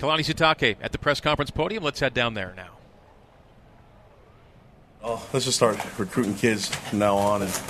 Kalani 0.00 0.24
Sitake 0.24 0.76
at 0.80 0.92
the 0.92 0.98
press 0.98 1.20
conference 1.20 1.50
podium. 1.50 1.84
Let's 1.84 2.00
head 2.00 2.14
down 2.14 2.32
there 2.32 2.54
now. 2.56 2.70
Oh, 5.04 5.28
let's 5.32 5.44
just 5.44 5.58
start 5.58 5.78
recruiting 5.98 6.34
kids 6.34 6.74
from 6.74 7.00
now 7.00 7.16
on, 7.16 7.42
and 7.42 7.50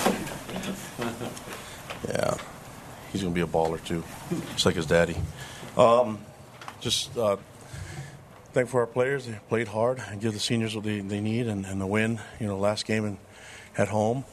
yeah, 2.08 2.36
he's 3.12 3.22
gonna 3.22 3.34
be 3.34 3.40
a 3.40 3.46
baller 3.46 3.84
too, 3.84 4.04
just 4.52 4.64
like 4.64 4.76
his 4.76 4.86
daddy. 4.86 5.16
Um, 5.76 6.20
just 6.80 7.16
uh, 7.18 7.36
for 8.52 8.80
our 8.80 8.86
players. 8.86 9.26
They 9.26 9.38
played 9.48 9.68
hard 9.68 10.00
and 10.08 10.20
give 10.20 10.32
the 10.32 10.38
seniors 10.40 10.74
what 10.74 10.84
they, 10.84 11.00
they 11.00 11.20
need, 11.20 11.48
and, 11.48 11.66
and 11.66 11.80
the 11.80 11.86
win. 11.86 12.20
You 12.38 12.46
know, 12.46 12.56
last 12.56 12.86
game 12.86 13.04
and 13.04 13.18
at 13.76 13.88
home. 13.88 14.24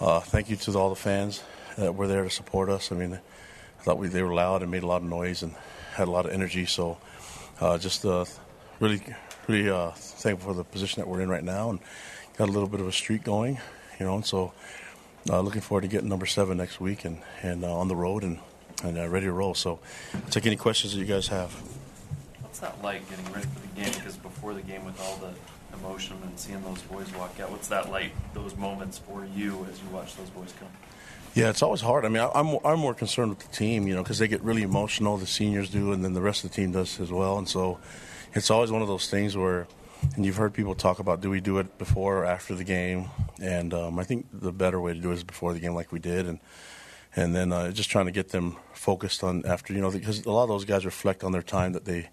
Uh, 0.00 0.20
thank 0.20 0.50
you 0.50 0.56
to 0.56 0.78
all 0.78 0.90
the 0.90 0.96
fans 0.96 1.42
that 1.76 1.94
were 1.94 2.08
there 2.08 2.24
to 2.24 2.30
support 2.30 2.68
us. 2.68 2.90
I 2.90 2.96
mean, 2.96 3.14
I 3.14 3.82
thought 3.82 3.98
we, 3.98 4.08
they 4.08 4.22
were 4.22 4.34
loud 4.34 4.62
and 4.62 4.70
made 4.70 4.82
a 4.82 4.86
lot 4.86 5.02
of 5.02 5.08
noise 5.08 5.42
and 5.44 5.54
had 5.94 6.08
a 6.08 6.10
lot 6.10 6.26
of 6.26 6.32
energy. 6.32 6.66
So, 6.66 6.98
uh, 7.60 7.78
just 7.78 8.04
uh, 8.04 8.24
really, 8.80 9.02
really 9.46 9.70
uh, 9.70 9.90
thankful 9.92 10.52
for 10.52 10.56
the 10.56 10.64
position 10.64 11.00
that 11.00 11.08
we're 11.08 11.20
in 11.20 11.28
right 11.28 11.44
now, 11.44 11.70
and 11.70 11.80
got 12.36 12.48
a 12.48 12.52
little 12.52 12.68
bit 12.68 12.80
of 12.80 12.86
a 12.86 12.92
streak 12.92 13.24
going, 13.24 13.58
you 13.98 14.06
know. 14.06 14.14
And 14.14 14.26
so, 14.26 14.52
uh, 15.28 15.40
looking 15.40 15.60
forward 15.60 15.82
to 15.82 15.88
getting 15.88 16.08
number 16.08 16.26
seven 16.26 16.56
next 16.56 16.80
week 16.80 17.04
and 17.04 17.18
and 17.42 17.64
uh, 17.64 17.74
on 17.74 17.88
the 17.88 17.96
road 17.96 18.22
and 18.22 18.38
and 18.84 18.98
uh, 18.98 19.08
ready 19.08 19.26
to 19.26 19.32
roll. 19.32 19.54
So, 19.54 19.80
I'll 20.14 20.30
take 20.30 20.46
any 20.46 20.56
questions 20.56 20.92
that 20.92 20.98
you 20.98 21.06
guys 21.06 21.28
have. 21.28 21.52
What's 22.42 22.60
that 22.60 22.82
like 22.82 23.08
getting 23.08 23.32
ready 23.32 23.46
for 23.46 23.60
the 23.60 23.82
game? 23.82 23.92
Because 23.92 24.16
before 24.16 24.54
the 24.54 24.62
game, 24.62 24.84
with 24.84 25.00
all 25.00 25.16
the 25.16 25.32
emotion 25.78 26.16
and 26.24 26.38
seeing 26.38 26.62
those 26.62 26.82
boys 26.82 27.12
walk 27.14 27.38
out, 27.40 27.50
what's 27.50 27.68
that 27.68 27.90
like? 27.90 28.12
Those 28.34 28.56
moments 28.56 28.98
for 28.98 29.26
you 29.34 29.66
as 29.70 29.80
you 29.80 29.88
watch 29.92 30.16
those 30.16 30.30
boys 30.30 30.52
come. 30.58 30.68
Yeah, 31.34 31.50
it's 31.50 31.62
always 31.62 31.80
hard. 31.80 32.04
I 32.04 32.08
mean, 32.08 32.26
I'm 32.34 32.58
I'm 32.64 32.78
more 32.78 32.94
concerned 32.94 33.30
with 33.30 33.38
the 33.40 33.54
team, 33.54 33.86
you 33.86 33.94
know, 33.94 34.02
because 34.02 34.18
they 34.18 34.28
get 34.28 34.42
really 34.42 34.62
emotional. 34.62 35.16
The 35.16 35.26
seniors 35.26 35.70
do, 35.70 35.92
and 35.92 36.04
then 36.04 36.14
the 36.14 36.22
rest 36.22 36.44
of 36.44 36.50
the 36.50 36.56
team 36.56 36.72
does 36.72 36.98
as 37.00 37.12
well. 37.12 37.38
And 37.38 37.48
so, 37.48 37.78
it's 38.34 38.50
always 38.50 38.70
one 38.70 38.82
of 38.82 38.88
those 38.88 39.08
things 39.08 39.36
where, 39.36 39.66
and 40.16 40.26
you've 40.26 40.36
heard 40.36 40.52
people 40.52 40.74
talk 40.74 40.98
about, 40.98 41.20
do 41.20 41.30
we 41.30 41.40
do 41.40 41.58
it 41.58 41.78
before 41.78 42.18
or 42.18 42.24
after 42.24 42.54
the 42.54 42.64
game? 42.64 43.10
And 43.40 43.72
um, 43.72 43.98
I 43.98 44.04
think 44.04 44.26
the 44.32 44.52
better 44.52 44.80
way 44.80 44.94
to 44.94 45.00
do 45.00 45.10
it 45.10 45.14
is 45.14 45.24
before 45.24 45.52
the 45.52 45.60
game, 45.60 45.74
like 45.74 45.92
we 45.92 45.98
did, 46.00 46.26
and 46.26 46.40
and 47.14 47.34
then 47.34 47.52
uh, 47.52 47.70
just 47.70 47.90
trying 47.90 48.06
to 48.06 48.12
get 48.12 48.30
them 48.30 48.56
focused 48.72 49.22
on 49.24 49.44
after, 49.46 49.72
you 49.72 49.80
know, 49.80 49.90
because 49.90 50.24
a 50.26 50.30
lot 50.30 50.44
of 50.44 50.48
those 50.48 50.64
guys 50.64 50.84
reflect 50.84 51.24
on 51.24 51.32
their 51.32 51.42
time 51.42 51.72
that 51.72 51.84
they 51.84 52.08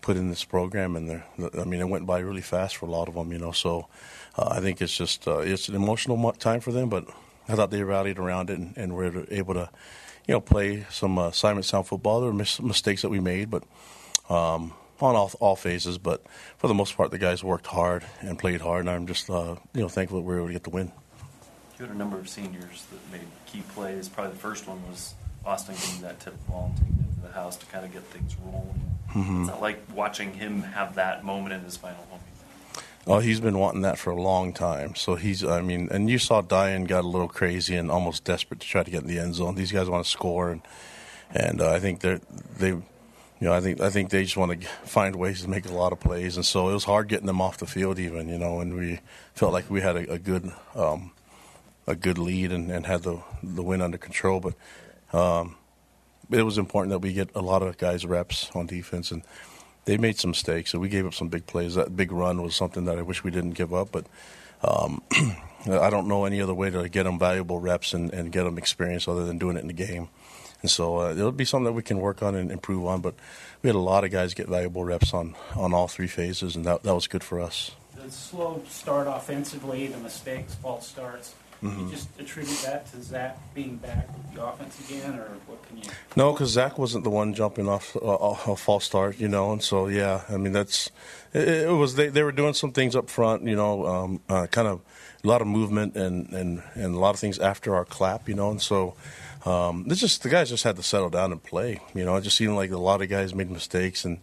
put 0.00 0.16
in 0.16 0.30
this 0.30 0.44
program, 0.44 0.96
and 0.96 1.08
they're, 1.08 1.24
I 1.58 1.64
mean, 1.64 1.80
it 1.80 1.88
went 1.88 2.06
by 2.06 2.18
really 2.18 2.40
fast 2.40 2.76
for 2.76 2.86
a 2.86 2.90
lot 2.90 3.08
of 3.08 3.14
them, 3.14 3.32
you 3.32 3.38
know. 3.38 3.52
So 3.52 3.88
uh, 4.36 4.48
I 4.50 4.60
think 4.60 4.80
it's 4.82 4.96
just 4.96 5.26
uh, 5.28 5.38
it's 5.38 5.68
an 5.68 5.74
emotional 5.74 6.32
time 6.32 6.60
for 6.60 6.72
them, 6.72 6.88
but 6.88 7.06
I 7.48 7.54
thought 7.54 7.70
they 7.70 7.82
rallied 7.82 8.18
around 8.18 8.50
it 8.50 8.58
and, 8.58 8.74
and 8.76 8.94
were 8.94 9.24
able 9.30 9.54
to, 9.54 9.68
you 10.26 10.34
know, 10.34 10.40
play 10.40 10.86
some 10.90 11.18
uh, 11.18 11.28
assignment 11.28 11.64
sound 11.66 11.86
football. 11.86 12.20
There 12.20 12.30
were 12.30 12.36
mis- 12.36 12.60
mistakes 12.60 13.02
that 13.02 13.08
we 13.08 13.20
made, 13.20 13.50
but 13.50 13.64
um, 14.30 14.72
on 15.00 15.16
all, 15.16 15.30
all 15.40 15.56
phases. 15.56 15.98
But 15.98 16.22
for 16.58 16.68
the 16.68 16.74
most 16.74 16.96
part, 16.96 17.10
the 17.10 17.18
guys 17.18 17.42
worked 17.42 17.66
hard 17.66 18.04
and 18.20 18.38
played 18.38 18.60
hard, 18.60 18.80
and 18.80 18.90
I'm 18.90 19.06
just 19.06 19.28
uh, 19.28 19.56
you 19.74 19.80
know 19.82 19.88
thankful 19.88 20.18
that 20.20 20.24
we 20.26 20.34
were 20.34 20.38
able 20.40 20.46
to 20.48 20.52
get 20.52 20.64
the 20.64 20.70
win. 20.70 20.92
You 21.78 21.86
had 21.86 21.94
a 21.94 21.98
number 21.98 22.18
of 22.18 22.28
seniors 22.28 22.86
that 22.92 23.10
made 23.18 23.26
key 23.46 23.62
plays. 23.74 24.08
Probably 24.08 24.32
the 24.34 24.38
first 24.38 24.68
one 24.68 24.80
was 24.88 25.14
Austin 25.44 25.74
getting 25.74 26.02
that 26.02 26.20
tip 26.20 26.34
ball 26.46 26.72
and 26.76 26.78
taking 26.86 27.04
it 27.10 27.14
to 27.16 27.26
the 27.26 27.32
house 27.34 27.56
to 27.56 27.66
kind 27.66 27.84
of 27.84 27.92
get 27.92 28.04
things 28.04 28.36
rolling. 28.44 28.80
Mhm. 29.10 29.40
It's 29.40 29.50
not 29.50 29.60
like 29.60 29.82
watching 29.92 30.32
him 30.32 30.62
have 30.62 30.94
that 30.94 31.24
moment 31.24 31.52
in 31.54 31.60
his 31.62 31.76
final 31.76 32.04
home. 32.08 32.20
Oh, 33.04 33.18
he's 33.18 33.40
been 33.40 33.58
wanting 33.58 33.82
that 33.82 33.98
for 33.98 34.10
a 34.10 34.20
long 34.20 34.52
time. 34.52 34.94
So 34.94 35.16
he's, 35.16 35.42
I 35.42 35.60
mean, 35.60 35.88
and 35.90 36.08
you 36.08 36.18
saw 36.18 36.40
Dayan 36.40 36.86
got 36.86 37.04
a 37.04 37.08
little 37.08 37.28
crazy 37.28 37.74
and 37.74 37.90
almost 37.90 38.24
desperate 38.24 38.60
to 38.60 38.66
try 38.66 38.84
to 38.84 38.90
get 38.90 39.02
in 39.02 39.08
the 39.08 39.18
end 39.18 39.34
zone. 39.34 39.56
These 39.56 39.72
guys 39.72 39.90
want 39.90 40.04
to 40.04 40.10
score, 40.10 40.50
and 40.50 40.62
and 41.34 41.60
uh, 41.60 41.72
I 41.72 41.80
think 41.80 42.00
they're 42.00 42.20
they, 42.58 42.68
you 42.68 42.84
know, 43.40 43.52
I 43.52 43.60
think 43.60 43.80
I 43.80 43.90
think 43.90 44.10
they 44.10 44.22
just 44.22 44.36
want 44.36 44.60
to 44.60 44.68
find 44.84 45.16
ways 45.16 45.42
to 45.42 45.50
make 45.50 45.66
a 45.66 45.72
lot 45.72 45.92
of 45.92 45.98
plays, 45.98 46.36
and 46.36 46.46
so 46.46 46.68
it 46.68 46.74
was 46.74 46.84
hard 46.84 47.08
getting 47.08 47.26
them 47.26 47.40
off 47.40 47.58
the 47.58 47.66
field, 47.66 47.98
even 47.98 48.28
you 48.28 48.38
know, 48.38 48.60
and 48.60 48.74
we 48.74 49.00
felt 49.34 49.52
like 49.52 49.68
we 49.68 49.80
had 49.80 49.96
a, 49.96 50.12
a 50.12 50.18
good 50.18 50.52
um, 50.76 51.10
a 51.88 51.96
good 51.96 52.18
lead 52.18 52.52
and, 52.52 52.70
and 52.70 52.86
had 52.86 53.02
the 53.02 53.20
the 53.42 53.62
win 53.62 53.82
under 53.82 53.98
control, 53.98 54.40
but. 54.40 54.54
Um, 55.12 55.56
it 56.30 56.42
was 56.44 56.56
important 56.56 56.90
that 56.92 57.00
we 57.00 57.12
get 57.12 57.28
a 57.34 57.42
lot 57.42 57.62
of 57.62 57.76
guys 57.76 58.06
reps 58.06 58.50
on 58.54 58.66
defense, 58.66 59.10
and 59.10 59.22
they 59.84 59.96
made 59.96 60.18
some 60.18 60.30
mistakes. 60.30 60.70
So 60.70 60.78
we 60.78 60.88
gave 60.88 61.06
up 61.06 61.14
some 61.14 61.28
big 61.28 61.46
plays. 61.46 61.74
That 61.74 61.96
big 61.96 62.12
run 62.12 62.42
was 62.42 62.54
something 62.54 62.84
that 62.84 62.98
I 62.98 63.02
wish 63.02 63.24
we 63.24 63.30
didn't 63.30 63.52
give 63.52 63.74
up, 63.74 63.90
but 63.92 64.06
um, 64.62 65.02
I 65.66 65.90
don't 65.90 66.08
know 66.08 66.24
any 66.24 66.40
other 66.40 66.54
way 66.54 66.70
to 66.70 66.88
get 66.88 67.04
them 67.04 67.18
valuable 67.18 67.60
reps 67.60 67.94
and, 67.94 68.12
and 68.12 68.32
get 68.32 68.44
them 68.44 68.58
experience 68.58 69.08
other 69.08 69.24
than 69.24 69.38
doing 69.38 69.56
it 69.56 69.60
in 69.60 69.68
the 69.68 69.72
game. 69.72 70.08
And 70.62 70.70
so 70.70 71.00
uh, 71.00 71.10
it'll 71.10 71.32
be 71.32 71.44
something 71.44 71.64
that 71.64 71.72
we 71.72 71.82
can 71.82 71.98
work 71.98 72.22
on 72.22 72.36
and 72.36 72.50
improve 72.50 72.86
on. 72.86 73.00
But 73.00 73.14
we 73.62 73.68
had 73.68 73.76
a 73.76 73.80
lot 73.80 74.04
of 74.04 74.10
guys 74.10 74.34
get 74.34 74.48
valuable 74.48 74.84
reps 74.84 75.12
on, 75.12 75.34
on 75.56 75.74
all 75.74 75.88
three 75.88 76.06
phases, 76.06 76.54
and 76.54 76.64
that, 76.64 76.84
that 76.84 76.94
was 76.94 77.08
good 77.08 77.24
for 77.24 77.40
us. 77.40 77.72
The 77.96 78.10
slow 78.10 78.62
start 78.68 79.06
offensively, 79.08 79.88
the 79.88 79.98
mistakes, 79.98 80.54
false 80.54 80.86
starts. 80.86 81.34
You 81.62 81.88
just 81.90 82.08
attribute 82.18 82.58
that 82.62 82.90
to 82.90 83.00
Zach 83.00 83.38
being 83.54 83.76
back 83.76 84.08
with 84.16 84.34
the 84.34 84.44
offense 84.44 84.80
again, 84.80 85.14
or 85.14 85.28
what 85.46 85.62
can 85.68 85.76
you? 85.76 85.84
No, 86.16 86.32
because 86.32 86.50
Zach 86.50 86.76
wasn't 86.76 87.04
the 87.04 87.10
one 87.10 87.34
jumping 87.34 87.68
off 87.68 87.96
uh, 87.96 88.00
a 88.00 88.56
false 88.56 88.84
start, 88.84 89.20
you 89.20 89.28
know, 89.28 89.52
and 89.52 89.62
so 89.62 89.86
yeah, 89.86 90.22
I 90.28 90.38
mean 90.38 90.52
that's 90.52 90.90
it, 91.32 91.46
it 91.46 91.70
was 91.72 91.94
they, 91.94 92.08
they 92.08 92.24
were 92.24 92.32
doing 92.32 92.54
some 92.54 92.72
things 92.72 92.96
up 92.96 93.08
front, 93.08 93.44
you 93.44 93.54
know, 93.54 93.86
um, 93.86 94.20
uh, 94.28 94.48
kind 94.48 94.66
of 94.66 94.80
a 95.22 95.28
lot 95.28 95.40
of 95.40 95.46
movement 95.46 95.94
and, 95.96 96.32
and 96.32 96.62
and 96.74 96.96
a 96.96 96.98
lot 96.98 97.14
of 97.14 97.20
things 97.20 97.38
after 97.38 97.76
our 97.76 97.84
clap, 97.84 98.28
you 98.28 98.34
know, 98.34 98.50
and 98.50 98.60
so 98.60 98.94
um, 99.44 99.84
it's 99.88 100.00
just 100.00 100.24
the 100.24 100.28
guys 100.28 100.48
just 100.48 100.64
had 100.64 100.74
to 100.76 100.82
settle 100.82 101.10
down 101.10 101.30
and 101.30 101.40
play, 101.40 101.80
you 101.94 102.04
know. 102.04 102.16
It 102.16 102.22
just 102.22 102.36
seemed 102.36 102.56
like 102.56 102.72
a 102.72 102.76
lot 102.78 103.02
of 103.02 103.08
guys 103.08 103.36
made 103.36 103.50
mistakes 103.50 104.04
and 104.04 104.18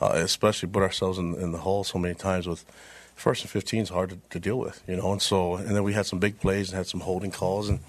uh, 0.00 0.12
especially 0.14 0.68
put 0.68 0.84
ourselves 0.84 1.18
in, 1.18 1.34
in 1.34 1.50
the 1.50 1.58
hole 1.58 1.82
so 1.82 1.98
many 1.98 2.14
times 2.14 2.46
with 2.46 2.64
first 3.14 3.42
and 3.42 3.50
15 3.50 3.80
is 3.80 3.88
hard 3.88 4.10
to, 4.10 4.18
to 4.30 4.40
deal 4.40 4.58
with, 4.58 4.82
you 4.86 4.96
know. 4.96 5.12
And 5.12 5.22
so, 5.22 5.56
and 5.56 5.74
then 5.74 5.82
we 5.82 5.92
had 5.92 6.06
some 6.06 6.18
big 6.18 6.40
plays 6.40 6.70
and 6.70 6.76
had 6.76 6.86
some 6.86 7.00
holding 7.00 7.30
calls, 7.30 7.68
and, 7.68 7.80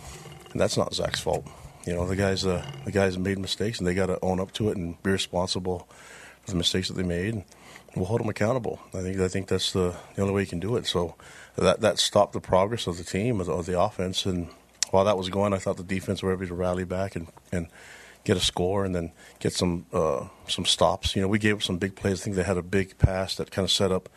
and 0.52 0.62
that's 0.62 0.78
not 0.78 0.94
Zach's 0.94 1.20
fault. 1.20 1.46
You 1.86 1.94
know, 1.94 2.08
the 2.08 2.16
guys, 2.16 2.46
uh, 2.46 2.66
the 2.84 2.92
guys 2.92 3.18
made 3.18 3.38
mistakes, 3.38 3.80
and 3.80 3.88
they 3.88 3.94
got 3.94 4.08
to 4.08 4.20
own 4.22 4.40
up 4.40 4.52
to 4.54 4.70
it 4.70 4.78
and 4.78 5.02
be 5.04 5.12
responsible 5.12 5.88
for 6.44 6.52
the 6.52 6.58
mistakes 6.58 6.88
that 6.88 6.96
they 6.96 7.04
made. 7.04 7.34
And 7.34 7.44
we'll 7.96 8.06
hold 8.06 8.22
them 8.22 8.30
accountable. 8.30 8.80
I 8.94 9.02
think 9.02 9.20
I 9.20 9.28
think 9.28 9.48
that's 9.48 9.72
the, 9.72 9.96
the 10.16 10.22
only 10.22 10.34
way 10.34 10.42
you 10.42 10.48
can 10.48 10.60
do 10.60 10.76
it. 10.76 10.86
So 10.88 11.16
that 11.56 11.82
that 11.82 12.00
stopped 12.00 12.34
the 12.34 12.42
progress 12.42 12.88
of 12.88 12.98
the 12.98 13.04
team 13.04 13.40
of 13.40 13.48
the, 13.48 13.54
of 13.54 13.66
the 13.66 13.80
offense. 13.80 14.26
And 14.26 14.50
while 14.92 15.06
that 15.06 15.18
was 15.18 15.30
going, 15.30 15.54
I 15.54 15.58
thought 15.58 15.78
the 15.78 15.84
defense 15.84 16.22
were 16.22 16.34
able 16.34 16.48
to 16.48 16.54
rally 16.54 16.84
back 16.84 17.16
and, 17.16 17.28
and 17.52 17.68
get 18.24 18.36
a 18.36 18.42
score 18.42 18.84
and 18.84 18.94
then 18.94 19.12
get 19.40 19.54
some 19.54 19.86
uh, 19.94 20.28
some 20.48 20.66
stops. 20.66 21.16
You 21.16 21.22
know, 21.22 21.28
we 21.28 21.40
gave 21.40 21.56
up 21.56 21.64
some 21.64 21.78
big 21.78 21.96
plays. 21.96 22.22
I 22.22 22.24
think 22.24 22.36
they 22.36 22.44
had 22.44 22.58
a 22.58 22.64
big 22.64 22.98
pass 22.98 23.36
that 23.36 23.52
kind 23.52 23.64
of 23.64 23.72
set 23.72 23.92
up 23.92 24.10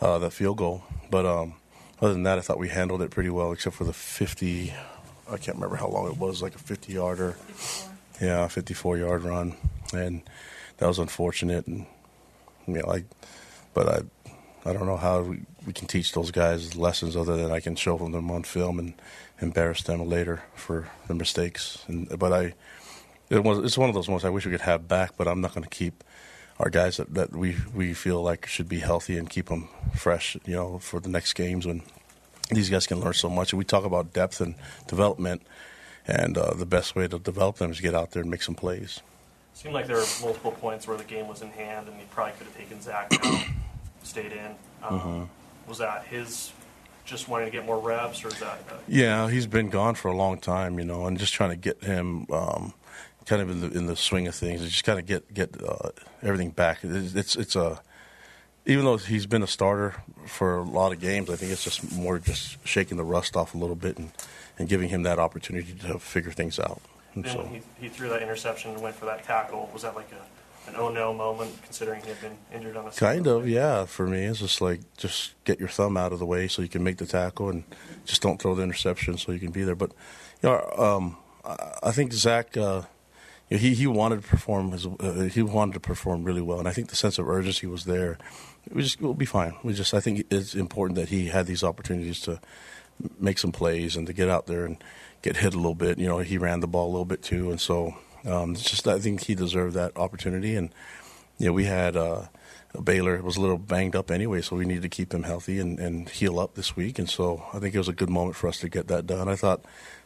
uh, 0.00 0.18
that 0.18 0.32
field 0.32 0.58
goal. 0.58 0.82
But 1.10 1.26
um, 1.26 1.54
other 2.00 2.12
than 2.12 2.24
that, 2.24 2.38
I 2.38 2.40
thought 2.40 2.58
we 2.58 2.68
handled 2.68 3.02
it 3.02 3.10
pretty 3.10 3.30
well, 3.30 3.52
except 3.52 3.76
for 3.76 3.84
the 3.84 3.92
50. 3.92 4.72
I 5.30 5.36
can't 5.36 5.56
remember 5.56 5.76
how 5.76 5.88
long 5.88 6.08
it 6.08 6.18
was, 6.18 6.42
like 6.42 6.54
a 6.54 6.58
50 6.58 6.92
yarder. 6.92 7.36
Yeah, 8.20 8.46
54 8.46 8.98
yard 8.98 9.24
run, 9.24 9.56
and 9.92 10.22
that 10.76 10.86
was 10.86 10.98
unfortunate. 10.98 11.66
And 11.66 11.86
you 12.66 12.74
know, 12.74 12.92
I, 12.92 13.04
but 13.72 13.88
I, 13.88 14.68
I 14.68 14.72
don't 14.72 14.86
know 14.86 14.96
how 14.96 15.22
we, 15.22 15.40
we 15.66 15.72
can 15.72 15.88
teach 15.88 16.12
those 16.12 16.30
guys 16.30 16.76
lessons 16.76 17.16
other 17.16 17.36
than 17.36 17.50
I 17.50 17.60
can 17.60 17.74
show 17.76 17.98
them 17.98 18.30
on 18.30 18.44
film 18.44 18.78
and 18.78 18.94
embarrass 19.40 19.82
them 19.82 20.08
later 20.08 20.42
for 20.54 20.88
the 21.08 21.14
mistakes. 21.14 21.84
And 21.88 22.18
but 22.18 22.32
I, 22.32 22.54
it 23.30 23.42
was 23.42 23.58
it's 23.58 23.78
one 23.78 23.88
of 23.88 23.94
those 23.94 24.08
ones 24.08 24.24
I 24.24 24.30
wish 24.30 24.46
we 24.46 24.52
could 24.52 24.60
have 24.60 24.86
back, 24.86 25.16
but 25.16 25.26
I'm 25.26 25.40
not 25.40 25.54
going 25.54 25.64
to 25.64 25.70
keep 25.70 26.04
our 26.58 26.70
guys 26.70 26.96
that, 26.98 27.12
that 27.14 27.32
we 27.32 27.56
we 27.74 27.94
feel 27.94 28.22
like 28.22 28.46
should 28.46 28.68
be 28.68 28.78
healthy 28.80 29.18
and 29.18 29.28
keep 29.28 29.46
them 29.46 29.68
fresh, 29.94 30.36
you 30.46 30.54
know, 30.54 30.78
for 30.78 31.00
the 31.00 31.08
next 31.08 31.32
games 31.34 31.66
when 31.66 31.82
these 32.50 32.70
guys 32.70 32.86
can 32.86 33.00
learn 33.00 33.14
so 33.14 33.28
much. 33.28 33.52
And 33.52 33.58
we 33.58 33.64
talk 33.64 33.84
about 33.84 34.12
depth 34.12 34.40
and 34.40 34.54
development, 34.86 35.42
and 36.06 36.36
uh, 36.38 36.54
the 36.54 36.66
best 36.66 36.94
way 36.94 37.08
to 37.08 37.18
develop 37.18 37.56
them 37.56 37.70
is 37.70 37.80
get 37.80 37.94
out 37.94 38.12
there 38.12 38.22
and 38.22 38.30
make 38.30 38.42
some 38.42 38.54
plays. 38.54 39.00
Seemed 39.54 39.74
like 39.74 39.86
there 39.86 39.96
were 39.96 40.06
multiple 40.20 40.52
points 40.52 40.86
where 40.88 40.96
the 40.96 41.04
game 41.04 41.28
was 41.28 41.42
in 41.42 41.50
hand, 41.50 41.88
and 41.88 41.96
he 41.96 42.04
probably 42.10 42.32
could 42.38 42.46
have 42.48 42.56
taken 42.56 42.80
Zach 42.80 43.12
out, 43.24 43.44
stayed 44.02 44.32
in. 44.32 44.54
Um, 44.82 45.00
Mhm. 45.00 45.28
Was 45.68 45.78
that 45.78 46.04
his 46.06 46.52
just 47.06 47.28
wanting 47.28 47.46
to 47.46 47.52
get 47.52 47.64
more 47.66 47.78
reps, 47.78 48.24
or 48.24 48.28
is 48.28 48.38
that? 48.40 48.58
Uh, 48.70 48.74
Yeah, 48.88 49.28
he's 49.30 49.46
been 49.46 49.70
gone 49.70 49.94
for 49.94 50.08
a 50.08 50.16
long 50.16 50.38
time, 50.38 50.78
you 50.78 50.84
know, 50.84 51.06
and 51.06 51.18
just 51.18 51.32
trying 51.34 51.50
to 51.50 51.56
get 51.56 51.82
him 51.84 52.26
um, 52.32 52.74
kind 53.26 53.42
of 53.42 53.50
in 53.50 53.60
the 53.60 53.78
in 53.78 53.86
the 53.86 53.96
swing 53.96 54.26
of 54.26 54.34
things, 54.34 54.60
and 54.60 54.70
just 54.70 54.84
kind 54.84 54.98
of 54.98 55.06
get 55.06 55.32
get 55.32 55.62
uh, 55.62 55.90
everything 56.22 56.50
back. 56.50 56.78
It's, 56.82 57.14
it's 57.14 57.36
it's 57.36 57.56
a 57.56 57.80
even 58.66 58.84
though 58.84 58.96
he's 58.96 59.26
been 59.26 59.42
a 59.42 59.46
starter 59.46 59.94
for 60.26 60.56
a 60.56 60.62
lot 60.62 60.92
of 60.92 61.00
games, 61.00 61.28
I 61.30 61.36
think 61.36 61.52
it's 61.52 61.64
just 61.64 61.92
more 61.92 62.18
just 62.18 62.66
shaking 62.66 62.96
the 62.96 63.04
rust 63.04 63.36
off 63.36 63.54
a 63.54 63.58
little 63.58 63.76
bit 63.76 63.98
and, 63.98 64.10
and 64.58 64.68
giving 64.68 64.88
him 64.88 65.02
that 65.02 65.18
opportunity 65.18 65.74
to 65.86 65.98
figure 65.98 66.32
things 66.32 66.58
out. 66.58 66.80
And 67.14 67.24
then 67.24 67.32
so. 67.32 67.42
he, 67.42 67.60
he 67.78 67.88
threw 67.88 68.08
that 68.08 68.22
interception 68.22 68.72
and 68.72 68.82
went 68.82 68.96
for 68.96 69.04
that 69.06 69.24
tackle, 69.24 69.70
was 69.72 69.82
that 69.82 69.94
like 69.94 70.10
a 70.12 70.68
an 70.68 70.76
oh 70.76 70.88
no 70.88 71.12
moment, 71.12 71.62
considering 71.62 72.00
he 72.00 72.08
had 72.08 72.20
been 72.22 72.38
injured 72.52 72.76
on 72.76 72.86
a 72.86 72.90
Kind 72.90 73.26
of, 73.26 73.46
yeah. 73.46 73.84
For 73.84 74.06
me, 74.06 74.24
it's 74.24 74.38
just 74.38 74.62
like 74.62 74.80
just 74.96 75.34
get 75.44 75.60
your 75.60 75.68
thumb 75.68 75.96
out 75.98 76.12
of 76.12 76.18
the 76.18 76.26
way 76.26 76.48
so 76.48 76.62
you 76.62 76.68
can 76.68 76.82
make 76.82 76.96
the 76.96 77.06
tackle, 77.06 77.50
and 77.50 77.64
just 78.06 78.22
don't 78.22 78.40
throw 78.40 78.54
the 78.54 78.62
interception 78.62 79.18
so 79.18 79.32
you 79.32 79.38
can 79.38 79.50
be 79.50 79.62
there. 79.62 79.74
But 79.74 79.92
you 80.42 80.48
know, 80.48 80.72
um, 80.78 81.16
I- 81.44 81.88
I 81.88 81.90
think 81.92 82.14
Zach, 82.14 82.56
uh, 82.56 82.82
you 83.50 83.56
know, 83.56 83.60
he 83.60 83.74
he 83.74 83.86
wanted 83.86 84.22
to 84.22 84.28
perform 84.28 84.72
his, 84.72 84.86
uh, 84.86 85.28
he 85.32 85.42
wanted 85.42 85.74
to 85.74 85.80
perform 85.80 86.24
really 86.24 86.40
well, 86.40 86.58
and 86.58 86.68
I 86.68 86.72
think 86.72 86.88
the 86.88 86.96
sense 86.96 87.18
of 87.18 87.28
urgency 87.28 87.66
was 87.66 87.84
there. 87.84 88.18
We 88.70 88.82
just 88.82 89.00
we'll 89.00 89.14
be 89.14 89.26
fine. 89.26 89.54
We 89.62 89.74
just 89.74 89.92
I 89.92 90.00
think 90.00 90.26
it's 90.30 90.54
important 90.54 90.96
that 90.96 91.08
he 91.08 91.28
had 91.28 91.46
these 91.46 91.62
opportunities 91.62 92.20
to 92.20 92.40
make 93.18 93.38
some 93.38 93.52
plays 93.52 93.96
and 93.96 94.06
to 94.06 94.12
get 94.12 94.28
out 94.28 94.46
there 94.46 94.64
and 94.64 94.82
get 95.22 95.36
hit 95.36 95.54
a 95.54 95.56
little 95.56 95.74
bit. 95.74 95.98
You 95.98 96.06
know, 96.06 96.18
he 96.18 96.38
ran 96.38 96.60
the 96.60 96.66
ball 96.66 96.86
a 96.86 96.92
little 96.92 97.04
bit 97.04 97.22
too, 97.22 97.50
and 97.50 97.60
so 97.60 97.94
um, 98.24 98.54
just 98.54 98.88
I 98.88 98.98
think 98.98 99.24
he 99.24 99.34
deserved 99.34 99.74
that 99.74 99.96
opportunity. 99.96 100.56
And 100.56 100.70
you 101.38 101.46
know, 101.46 101.52
we 101.52 101.64
had 101.64 101.96
uh, 101.96 102.26
Baylor 102.82 103.20
was 103.22 103.36
a 103.36 103.40
little 103.40 103.58
banged 103.58 103.94
up 103.94 104.10
anyway, 104.10 104.40
so 104.40 104.56
we 104.56 104.64
needed 104.64 104.82
to 104.82 104.88
keep 104.88 105.12
him 105.12 105.22
healthy 105.22 105.58
and, 105.58 105.78
and 105.78 106.08
heal 106.08 106.40
up 106.40 106.54
this 106.54 106.76
week. 106.76 106.98
And 106.98 107.08
so 107.08 107.44
I 107.52 107.58
think 107.58 107.74
it 107.74 107.78
was 107.78 107.88
a 107.88 107.92
good 107.92 108.10
moment 108.10 108.36
for 108.36 108.48
us 108.48 108.58
to 108.60 108.68
get 108.68 108.88
that 108.88 109.06
done. 109.06 109.28
I 109.28 109.36
thought 109.36 109.64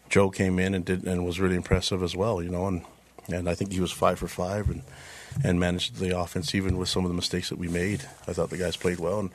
Joe 0.09 0.31
came 0.31 0.59
in 0.59 0.75
and 0.75 0.85
did 0.85 1.05
and 1.05 1.25
was 1.25 1.41
really 1.41 1.57
impressive 1.57 2.03
as 2.03 2.17
well. 2.17 2.43
You 2.43 2.51
know, 2.51 2.67
and 2.67 2.85
and 3.29 3.49
I 3.49 3.55
think 3.55 3.73
he 3.73 3.81
was 3.81 3.93
five 3.93 4.19
for 4.19 4.29
five 4.29 4.69
and 4.69 4.83
and 5.45 5.61
managed 5.61 5.97
the 5.97 6.19
offense 6.19 6.55
even 6.55 6.79
with 6.79 6.89
some 6.89 7.05
of 7.05 7.11
the 7.11 7.15
mistakes 7.15 7.51
that 7.51 7.59
we 7.59 7.69
made. 7.69 8.03
I 8.27 8.33
thought 8.33 8.51
the 8.51 8.57
guys 8.57 8.77
played 8.77 8.99
well 8.99 9.21
and 9.21 9.31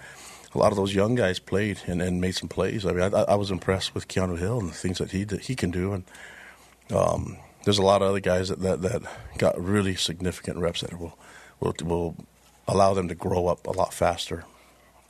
a 0.56 0.57
lot 0.57 0.72
of 0.72 0.78
those 0.78 0.94
young 0.94 1.16
guys 1.16 1.40
played 1.40 1.80
and, 1.88 2.01
and 2.01 2.22
made 2.22 2.36
some 2.36 2.50
plays. 2.50 2.86
I 2.86 2.92
mean, 2.92 3.13
I, 3.13 3.22
I 3.22 3.36
was 3.36 3.51
impressed 3.51 3.95
with 3.95 4.07
Keanu 4.07 4.38
Hill 4.38 4.60
and 4.60 4.69
the 4.69 4.74
things 4.74 5.00
that 5.00 5.12
he 5.12 5.24
that 5.25 5.42
he 5.42 5.56
can 5.56 5.72
do, 5.72 5.94
and 5.94 6.04
um, 6.92 7.38
there's 7.63 7.78
a 7.78 7.84
lot 7.84 8.01
of 8.01 8.10
other 8.10 8.19
guys 8.19 8.50
that, 8.50 8.60
that, 8.62 8.81
that 8.81 9.01
got 9.38 9.60
really 9.60 9.96
significant 9.96 10.57
reps 10.57 10.81
that 10.81 11.00
will 11.00 11.18
will 11.60 11.74
will 11.84 12.16
allow 12.68 12.94
them 12.94 13.07
to 13.07 13.16
grow 13.16 13.48
up 13.48 13.66
a 13.68 13.72
lot 13.72 13.94
faster. 13.94 14.46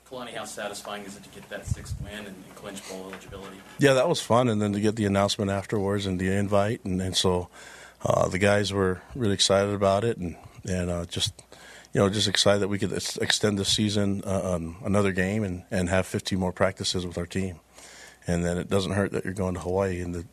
Kalani, 0.09 0.35
how 0.35 0.45
satisfying 0.45 1.03
is 1.03 1.17
it 1.17 1.23
to 1.23 1.29
get 1.29 1.49
that 1.49 1.65
sixth 1.65 1.95
win 2.01 2.19
and, 2.19 2.27
and 2.27 2.55
clinch 2.55 2.87
bowl 2.87 3.07
eligibility? 3.09 3.57
Yeah, 3.79 3.93
that 3.93 4.07
was 4.07 4.21
fun, 4.21 4.47
and 4.47 4.61
then 4.61 4.73
to 4.73 4.79
get 4.79 4.95
the 4.95 5.05
announcement 5.05 5.51
afterwards 5.51 6.05
and 6.05 6.19
the 6.19 6.31
invite, 6.31 6.85
and, 6.85 7.01
and 7.01 7.17
so 7.17 7.49
uh, 8.05 8.27
the 8.27 8.39
guys 8.39 8.73
were 8.73 9.01
really 9.15 9.33
excited 9.33 9.73
about 9.73 10.03
it, 10.03 10.17
and 10.17 10.35
and 10.65 10.89
uh, 10.89 11.05
just 11.05 11.33
you 11.93 12.01
know, 12.01 12.09
just 12.09 12.27
excited 12.27 12.61
that 12.61 12.67
we 12.67 12.79
could 12.79 12.91
extend 12.91 13.59
the 13.59 13.65
season 13.65 14.23
uh, 14.25 14.53
on 14.53 14.75
another 14.83 15.11
game 15.11 15.43
and, 15.43 15.63
and 15.69 15.89
have 15.89 16.07
15 16.07 16.39
more 16.39 16.51
practices 16.51 17.05
with 17.05 17.19
our 17.19 17.27
team. 17.27 17.59
And 18.25 18.43
then 18.43 18.57
it 18.57 18.67
doesn't 18.67 18.93
hurt 18.93 19.11
that 19.11 19.25
you're 19.25 19.33
going 19.33 19.53
to 19.53 19.59
Hawaii, 19.59 20.01
and 20.01 20.15
the, 20.15 20.25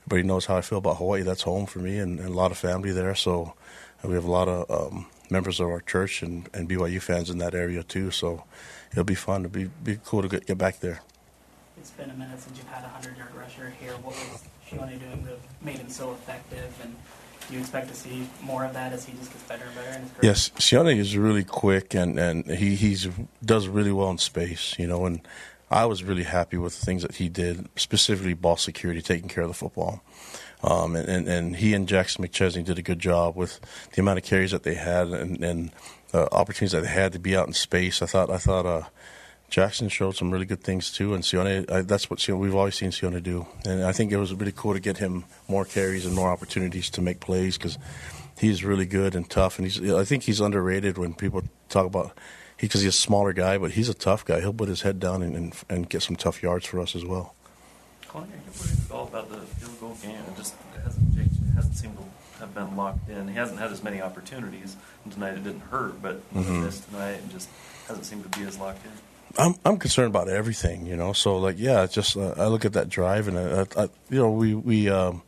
everybody 0.00 0.26
knows 0.26 0.46
how 0.46 0.56
I 0.56 0.60
feel 0.60 0.78
about 0.78 0.96
Hawaii. 0.96 1.22
That's 1.22 1.42
home 1.42 1.66
for 1.66 1.78
me, 1.78 1.98
and, 1.98 2.18
and 2.18 2.28
a 2.28 2.32
lot 2.32 2.50
of 2.50 2.58
family 2.58 2.90
there. 2.90 3.14
So 3.14 3.54
we 4.02 4.14
have 4.14 4.24
a 4.24 4.30
lot 4.30 4.48
of 4.48 4.70
um, 4.70 5.06
members 5.30 5.60
of 5.60 5.68
our 5.68 5.80
church 5.80 6.22
and, 6.22 6.48
and 6.52 6.68
BYU 6.68 7.00
fans 7.00 7.30
in 7.30 7.38
that 7.38 7.54
area 7.54 7.82
too. 7.82 8.10
So 8.10 8.44
it'll 8.90 9.04
be 9.04 9.14
fun. 9.14 9.44
It'll 9.44 9.52
be 9.52 9.70
be 9.84 9.98
cool 10.04 10.22
to 10.22 10.28
get, 10.28 10.46
get 10.46 10.58
back 10.58 10.80
there. 10.80 11.00
It's 11.76 11.90
been 11.90 12.10
a 12.10 12.14
minute 12.14 12.40
since 12.40 12.56
you've 12.56 12.68
had 12.68 12.84
a 12.84 12.88
hundred 12.88 13.16
yard 13.16 13.34
rusher 13.34 13.72
here. 13.80 13.92
What 14.02 14.14
was 14.14 14.44
Sione 14.70 14.98
doing 14.98 15.24
that 15.24 15.38
made 15.62 15.78
him 15.78 15.88
so 15.88 16.12
effective? 16.12 16.72
And 16.82 16.94
do 17.48 17.54
you 17.54 17.60
expect 17.60 17.88
to 17.88 17.94
see 17.94 18.26
more 18.42 18.64
of 18.64 18.72
that 18.74 18.92
as 18.92 19.04
he 19.04 19.12
just 19.14 19.32
gets 19.32 19.42
better 19.44 19.64
and 19.64 20.14
better? 20.14 20.26
Yes, 20.26 20.50
Sione 20.50 20.96
is 20.96 21.16
really 21.16 21.44
quick 21.44 21.94
and 21.94 22.18
and 22.18 22.46
he 22.46 22.74
he's 22.74 23.08
does 23.44 23.68
really 23.68 23.92
well 23.92 24.10
in 24.10 24.18
space. 24.18 24.78
You 24.78 24.86
know, 24.86 25.04
and 25.04 25.20
I 25.70 25.86
was 25.86 26.04
really 26.04 26.22
happy 26.22 26.56
with 26.56 26.78
the 26.78 26.86
things 26.86 27.02
that 27.02 27.16
he 27.16 27.28
did, 27.28 27.68
specifically 27.76 28.34
ball 28.34 28.56
security, 28.56 29.02
taking 29.02 29.28
care 29.28 29.42
of 29.42 29.48
the 29.48 29.54
football. 29.54 30.02
Um, 30.62 30.96
and, 30.96 31.08
and, 31.08 31.28
and 31.28 31.56
he 31.56 31.74
and 31.74 31.86
Jackson 31.86 32.24
McChesney 32.24 32.64
did 32.64 32.78
a 32.78 32.82
good 32.82 32.98
job 32.98 33.36
with 33.36 33.60
the 33.92 34.00
amount 34.00 34.18
of 34.18 34.24
carries 34.24 34.52
that 34.52 34.62
they 34.62 34.74
had 34.74 35.08
and, 35.08 35.44
and 35.44 35.70
uh, 36.14 36.28
opportunities 36.32 36.72
that 36.72 36.82
they 36.82 36.88
had 36.88 37.12
to 37.12 37.18
be 37.18 37.36
out 37.36 37.46
in 37.46 37.52
space. 37.52 38.00
I 38.00 38.06
thought 38.06 38.30
I 38.30 38.38
thought 38.38 38.64
uh, 38.64 38.84
Jackson 39.50 39.88
showed 39.88 40.16
some 40.16 40.30
really 40.30 40.46
good 40.46 40.62
things 40.62 40.90
too, 40.90 41.14
and 41.14 41.22
Sione, 41.22 41.70
I, 41.70 41.82
that's 41.82 42.10
what 42.10 42.18
Sione, 42.18 42.38
we've 42.38 42.54
always 42.54 42.74
seen 42.74 42.90
Sione 42.90 43.22
do. 43.22 43.46
And 43.64 43.84
I 43.84 43.92
think 43.92 44.10
it 44.10 44.16
was 44.16 44.34
really 44.34 44.52
cool 44.52 44.74
to 44.74 44.80
get 44.80 44.98
him 44.98 45.24
more 45.48 45.64
carries 45.64 46.06
and 46.06 46.14
more 46.14 46.30
opportunities 46.30 46.90
to 46.90 47.02
make 47.02 47.20
plays 47.20 47.56
because 47.56 47.78
he's 48.38 48.64
really 48.64 48.86
good 48.86 49.14
and 49.14 49.28
tough. 49.28 49.58
And 49.58 49.66
he's, 49.66 49.92
I 49.92 50.04
think 50.04 50.24
he's 50.24 50.40
underrated 50.40 50.98
when 50.98 51.14
people 51.14 51.42
talk 51.68 51.86
about 51.86 52.16
he 52.56 52.66
because 52.66 52.82
he's 52.82 52.94
a 52.94 52.98
smaller 52.98 53.32
guy, 53.32 53.58
but 53.58 53.72
he's 53.72 53.88
a 53.88 53.94
tough 53.94 54.24
guy. 54.24 54.40
He'll 54.40 54.52
put 54.52 54.68
his 54.68 54.82
head 54.82 55.00
down 55.00 55.22
and, 55.22 55.36
and, 55.36 55.54
and 55.68 55.88
get 55.88 56.02
some 56.02 56.16
tough 56.16 56.42
yards 56.42 56.66
for 56.66 56.80
us 56.80 56.94
as 56.94 57.04
well. 57.04 57.34
Conor, 58.08 58.26
what 58.26 58.96
all 58.96 59.06
about 59.08 59.28
the 59.28 59.40
field 59.40 59.80
goal 59.80 59.96
game? 60.02 60.14
It 60.14 60.36
just 60.36 60.54
hasn't, 60.82 61.14
Jake 61.16 61.26
hasn't 61.54 61.76
seemed 61.76 61.96
to 61.96 62.04
have 62.40 62.54
been 62.54 62.76
locked 62.76 63.08
in. 63.08 63.28
He 63.28 63.34
hasn't 63.34 63.58
had 63.58 63.72
as 63.72 63.82
many 63.82 64.00
opportunities. 64.00 64.76
And 65.04 65.12
tonight 65.12 65.34
it 65.34 65.44
didn't 65.44 65.62
hurt, 65.62 66.00
but 66.00 66.16
mm-hmm. 66.32 66.62
this 66.62 66.80
tonight 66.80 67.20
and 67.22 67.30
just 67.30 67.48
hasn't 67.88 68.06
seemed 68.06 68.30
to 68.30 68.38
be 68.38 68.46
as 68.46 68.58
locked 68.58 68.84
in. 68.84 68.92
I'm 69.38 69.54
I'm 69.64 69.78
concerned 69.78 70.08
about 70.08 70.28
everything, 70.28 70.86
you 70.86 70.96
know. 70.96 71.12
So 71.12 71.38
like, 71.38 71.56
yeah, 71.58 71.86
just 71.86 72.16
uh, 72.16 72.34
I 72.36 72.46
look 72.46 72.64
at 72.64 72.74
that 72.74 72.88
drive 72.88 73.28
and 73.28 73.38
I, 73.38 73.66
I, 73.76 73.88
you 74.10 74.18
know 74.18 74.30
we 74.30 74.54
we 74.54 74.88
um, 74.88 75.22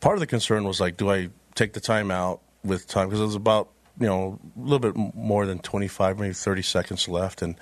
part 0.00 0.16
of 0.16 0.20
the 0.20 0.26
concern 0.26 0.64
was 0.64 0.80
like, 0.80 0.96
do 0.96 1.10
I 1.10 1.30
take 1.54 1.72
the 1.72 1.80
time 1.80 2.10
out 2.10 2.40
with 2.64 2.86
time 2.86 3.08
because 3.08 3.20
it 3.20 3.24
was 3.24 3.34
about 3.34 3.68
you 4.00 4.06
know 4.06 4.38
a 4.56 4.60
little 4.60 4.78
bit 4.78 4.96
more 5.14 5.46
than 5.46 5.58
25, 5.58 6.18
maybe 6.18 6.34
30 6.34 6.62
seconds 6.62 7.08
left, 7.08 7.42
and 7.42 7.56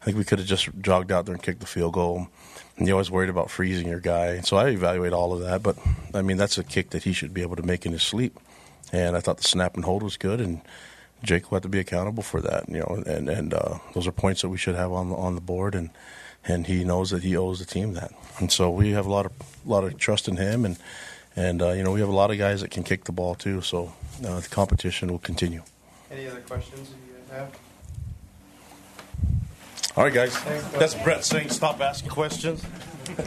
I 0.00 0.04
think 0.04 0.16
we 0.16 0.24
could 0.24 0.38
have 0.38 0.48
just 0.48 0.68
jogged 0.80 1.12
out 1.12 1.26
there 1.26 1.34
and 1.34 1.42
kicked 1.42 1.60
the 1.60 1.66
field 1.66 1.94
goal. 1.94 2.28
And 2.76 2.86
you're 2.86 2.94
always 2.94 3.10
worried 3.10 3.28
about 3.28 3.50
freezing 3.50 3.86
your 3.86 4.00
guy, 4.00 4.40
so 4.40 4.56
I 4.56 4.68
evaluate 4.68 5.12
all 5.12 5.32
of 5.32 5.40
that. 5.40 5.62
But 5.62 5.76
I 6.14 6.22
mean, 6.22 6.38
that's 6.38 6.58
a 6.58 6.64
kick 6.64 6.90
that 6.90 7.04
he 7.04 7.12
should 7.12 7.34
be 7.34 7.42
able 7.42 7.56
to 7.56 7.62
make 7.62 7.84
in 7.84 7.92
his 7.92 8.02
sleep. 8.02 8.38
And 8.92 9.16
I 9.16 9.20
thought 9.20 9.36
the 9.36 9.44
snap 9.44 9.76
and 9.76 9.84
hold 9.84 10.02
was 10.02 10.16
good, 10.16 10.40
and 10.40 10.62
Jake 11.22 11.50
will 11.50 11.56
have 11.56 11.62
to 11.62 11.68
be 11.68 11.78
accountable 11.78 12.22
for 12.22 12.40
that, 12.40 12.68
you 12.68 12.80
know, 12.80 13.02
and 13.06 13.28
and 13.28 13.54
uh, 13.54 13.78
those 13.94 14.06
are 14.06 14.12
points 14.12 14.42
that 14.42 14.48
we 14.48 14.56
should 14.58 14.74
have 14.74 14.92
on 14.92 15.10
the, 15.10 15.16
on 15.16 15.34
the 15.34 15.40
board, 15.40 15.74
and 15.74 15.90
and 16.46 16.66
he 16.66 16.84
knows 16.84 17.10
that 17.10 17.22
he 17.22 17.36
owes 17.36 17.58
the 17.58 17.66
team 17.66 17.94
that, 17.94 18.12
and 18.38 18.50
so 18.50 18.70
we 18.70 18.92
have 18.92 19.06
a 19.06 19.10
lot 19.10 19.26
of 19.26 19.32
a 19.66 19.68
lot 19.68 19.84
of 19.84 19.96
trust 19.98 20.28
in 20.28 20.36
him, 20.36 20.64
and 20.64 20.78
and 21.36 21.62
uh, 21.62 21.70
you 21.70 21.82
know 21.82 21.92
we 21.92 22.00
have 22.00 22.08
a 22.08 22.14
lot 22.14 22.30
of 22.30 22.38
guys 22.38 22.60
that 22.62 22.70
can 22.70 22.82
kick 22.82 23.04
the 23.04 23.12
ball 23.12 23.34
too, 23.34 23.60
so 23.60 23.92
uh, 24.26 24.40
the 24.40 24.48
competition 24.48 25.10
will 25.10 25.18
continue. 25.18 25.62
Any 26.10 26.26
other 26.26 26.40
questions 26.40 26.90
you 26.90 27.14
guys 27.14 27.38
have? 27.38 27.58
All 29.96 30.04
right, 30.04 30.14
guys. 30.14 30.42
That's 30.72 30.94
Brett 30.94 31.24
saying 31.24 31.50
stop 31.50 31.80
asking 31.80 32.10
questions. 32.10 32.64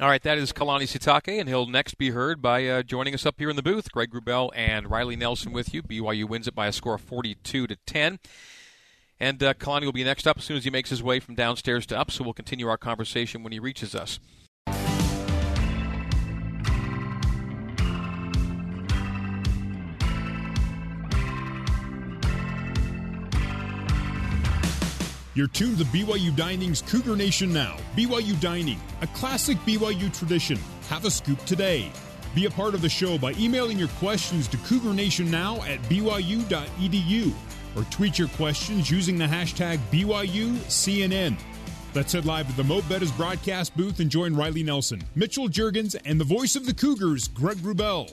All 0.00 0.06
right, 0.06 0.22
that 0.22 0.38
is 0.38 0.52
Kalani 0.52 0.84
Sitake, 0.84 1.40
and 1.40 1.48
he'll 1.48 1.66
next 1.66 1.94
be 1.94 2.10
heard 2.10 2.40
by 2.40 2.64
uh, 2.68 2.82
joining 2.84 3.14
us 3.14 3.26
up 3.26 3.34
here 3.36 3.50
in 3.50 3.56
the 3.56 3.64
booth. 3.64 3.90
Greg 3.90 4.12
Wrubell 4.12 4.52
and 4.54 4.88
Riley 4.88 5.16
Nelson 5.16 5.50
with 5.50 5.74
you. 5.74 5.82
BYU 5.82 6.24
wins 6.28 6.46
it 6.46 6.54
by 6.54 6.68
a 6.68 6.72
score 6.72 6.94
of 6.94 7.00
42 7.00 7.66
to 7.66 7.74
10. 7.74 8.20
And 9.18 9.42
uh, 9.42 9.54
Kalani 9.54 9.86
will 9.86 9.92
be 9.92 10.04
next 10.04 10.28
up 10.28 10.38
as 10.38 10.44
soon 10.44 10.56
as 10.56 10.62
he 10.62 10.70
makes 10.70 10.90
his 10.90 11.02
way 11.02 11.18
from 11.18 11.34
downstairs 11.34 11.84
to 11.86 11.98
up, 11.98 12.12
so 12.12 12.22
we'll 12.22 12.32
continue 12.32 12.68
our 12.68 12.76
conversation 12.76 13.42
when 13.42 13.52
he 13.52 13.58
reaches 13.58 13.96
us. 13.96 14.20
You're 25.38 25.46
tuned 25.46 25.78
to 25.78 25.84
BYU 25.84 26.34
Dining's 26.34 26.82
Cougar 26.82 27.14
Nation 27.14 27.52
Now. 27.52 27.76
BYU 27.96 28.40
Dining, 28.40 28.80
a 29.02 29.06
classic 29.06 29.56
BYU 29.58 30.12
tradition. 30.12 30.58
Have 30.88 31.04
a 31.04 31.12
scoop 31.12 31.38
today. 31.44 31.92
Be 32.34 32.46
a 32.46 32.50
part 32.50 32.74
of 32.74 32.82
the 32.82 32.88
show 32.88 33.18
by 33.18 33.34
emailing 33.34 33.78
your 33.78 33.86
questions 34.00 34.48
to 34.48 34.56
Cougar 34.56 34.92
Nation 34.94 35.30
Now 35.30 35.62
at 35.62 35.80
BYU.edu 35.82 37.32
or 37.76 37.82
tweet 37.84 38.18
your 38.18 38.26
questions 38.30 38.90
using 38.90 39.16
the 39.16 39.26
hashtag 39.26 39.78
BYUCNN. 39.92 41.38
Let's 41.94 42.12
head 42.14 42.24
live 42.24 42.48
to 42.48 42.56
the 42.56 42.64
Mo' 42.64 42.80
Bettahs 42.80 43.16
broadcast 43.16 43.76
booth 43.76 44.00
and 44.00 44.10
join 44.10 44.34
Riley 44.34 44.64
Nelson, 44.64 45.04
Mitchell 45.14 45.46
Juergens, 45.46 45.94
and 46.04 46.20
the 46.20 46.24
voice 46.24 46.56
of 46.56 46.66
the 46.66 46.74
Cougars, 46.74 47.28
Greg 47.28 47.58
Wrubell. 47.58 48.12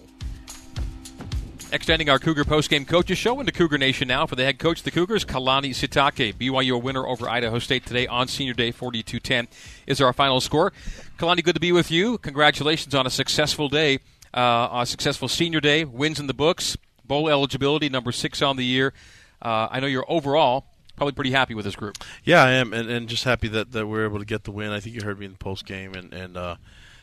Extending 1.76 2.10
our 2.10 2.20
Cougar 2.20 2.46
postgame 2.46 2.88
coaches 2.88 3.18
show 3.18 3.38
into 3.38 3.52
Cougar 3.52 3.78
Nation 3.78 4.08
now 4.08 4.26
for 4.26 4.38
the 4.38 4.46
head 4.46 4.60
coach 4.60 4.80
of 4.80 4.86
the 4.86 4.92
Cougars, 4.92 5.26
Kalani 5.26 5.72
Sitake. 5.72 6.34
BYU 6.34 6.76
a 6.76 6.78
winner 6.78 7.06
over 7.06 7.28
Idaho 7.28 7.60
State 7.60 7.86
today 7.86 8.08
on 8.08 8.30
Senior 8.30 8.54
Day, 8.54 8.72
42-10 8.72 9.48
is 9.86 10.00
our 10.00 10.14
final 10.14 10.40
score. 10.40 10.72
Kalani, 11.20 11.44
good 11.44 11.56
to 11.56 11.60
be 11.60 11.74
with 11.74 11.92
you. 11.92 12.18
Congratulations 12.20 12.96
on 12.96 13.06
a 13.06 13.10
successful 13.10 13.68
day, 13.68 14.00
uh, 14.34 14.70
a 14.72 14.86
successful 14.86 15.28
Senior 15.28 15.60
Day, 15.60 15.84
wins 15.84 16.18
in 16.18 16.28
the 16.28 16.34
books, 16.34 16.78
bowl 17.04 17.28
eligibility, 17.28 17.90
number 17.90 18.14
six 18.14 18.42
on 18.42 18.56
the 18.56 18.64
year. 18.64 18.94
Uh, 19.42 19.68
I 19.70 19.82
know 19.82 19.88
you're 19.88 20.10
overall 20.10 20.68
probably 20.96 21.12
pretty 21.12 21.32
happy 21.32 21.56
with 21.56 21.66
this 21.66 21.76
group. 21.76 21.98
Yeah, 22.24 22.42
I 22.42 22.52
am, 22.52 22.72
and, 22.72 22.90
and 22.90 23.10
just 23.10 23.26
happy 23.26 23.50
that, 23.50 23.74
that 23.74 23.86
we're 23.86 24.06
able 24.06 24.20
to 24.20 24.26
get 24.26 24.46
the 24.46 24.52
win. 24.52 24.72
I 24.72 24.80
think 24.80 24.96
you 24.96 25.02
heard 25.04 25.20
me 25.20 25.26
in 25.26 25.34
the 25.34 25.38
post 25.38 25.66
game, 25.66 25.94
and 25.94 26.14
and 26.14 26.38
uh, 26.38 26.56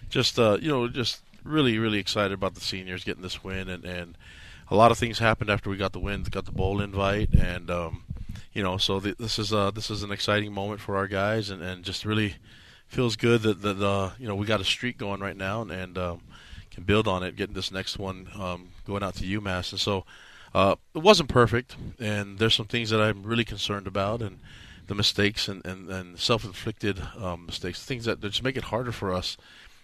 just 0.08 0.38
uh, 0.38 0.56
you 0.62 0.70
know 0.70 0.88
just 0.88 1.20
really 1.44 1.78
really 1.78 1.98
excited 1.98 2.32
about 2.32 2.54
the 2.54 2.62
seniors 2.62 3.04
getting 3.04 3.22
this 3.22 3.44
win, 3.44 3.68
and 3.68 3.84
and 3.84 4.16
a 4.72 4.74
lot 4.74 4.90
of 4.90 4.96
things 4.96 5.18
happened 5.18 5.50
after 5.50 5.68
we 5.68 5.76
got 5.76 5.92
the 5.92 6.00
win, 6.00 6.22
got 6.22 6.46
the 6.46 6.50
bowl 6.50 6.80
invite, 6.80 7.34
and 7.34 7.70
um, 7.70 8.04
you 8.54 8.62
know, 8.62 8.78
so 8.78 9.00
the, 9.00 9.14
this 9.18 9.38
is 9.38 9.52
uh, 9.52 9.70
this 9.70 9.90
is 9.90 10.02
an 10.02 10.10
exciting 10.10 10.50
moment 10.50 10.80
for 10.80 10.96
our 10.96 11.06
guys, 11.06 11.50
and, 11.50 11.62
and 11.62 11.84
just 11.84 12.06
really 12.06 12.36
feels 12.86 13.14
good 13.14 13.42
that 13.42 13.60
that 13.60 13.86
uh, 13.86 14.12
you 14.18 14.26
know 14.26 14.34
we 14.34 14.46
got 14.46 14.62
a 14.62 14.64
streak 14.64 14.96
going 14.96 15.20
right 15.20 15.36
now, 15.36 15.60
and, 15.60 15.70
and 15.70 15.98
um, 15.98 16.22
can 16.70 16.84
build 16.84 17.06
on 17.06 17.22
it, 17.22 17.36
getting 17.36 17.54
this 17.54 17.70
next 17.70 17.98
one 17.98 18.28
um, 18.40 18.70
going 18.86 19.02
out 19.02 19.14
to 19.16 19.24
UMass, 19.24 19.72
and 19.72 19.80
so 19.80 20.06
uh, 20.54 20.74
it 20.94 21.02
wasn't 21.02 21.28
perfect, 21.28 21.76
and 22.00 22.38
there's 22.38 22.54
some 22.54 22.66
things 22.66 22.88
that 22.88 23.00
I'm 23.00 23.24
really 23.24 23.44
concerned 23.44 23.86
about, 23.86 24.22
and 24.22 24.38
the 24.86 24.94
mistakes 24.94 25.48
and, 25.48 25.64
and, 25.66 25.90
and 25.90 26.18
self-inflicted 26.18 27.00
um, 27.20 27.46
mistakes, 27.46 27.84
things 27.84 28.06
that, 28.06 28.22
that 28.22 28.30
just 28.30 28.42
make 28.42 28.56
it 28.56 28.64
harder 28.64 28.90
for 28.90 29.12
us 29.12 29.36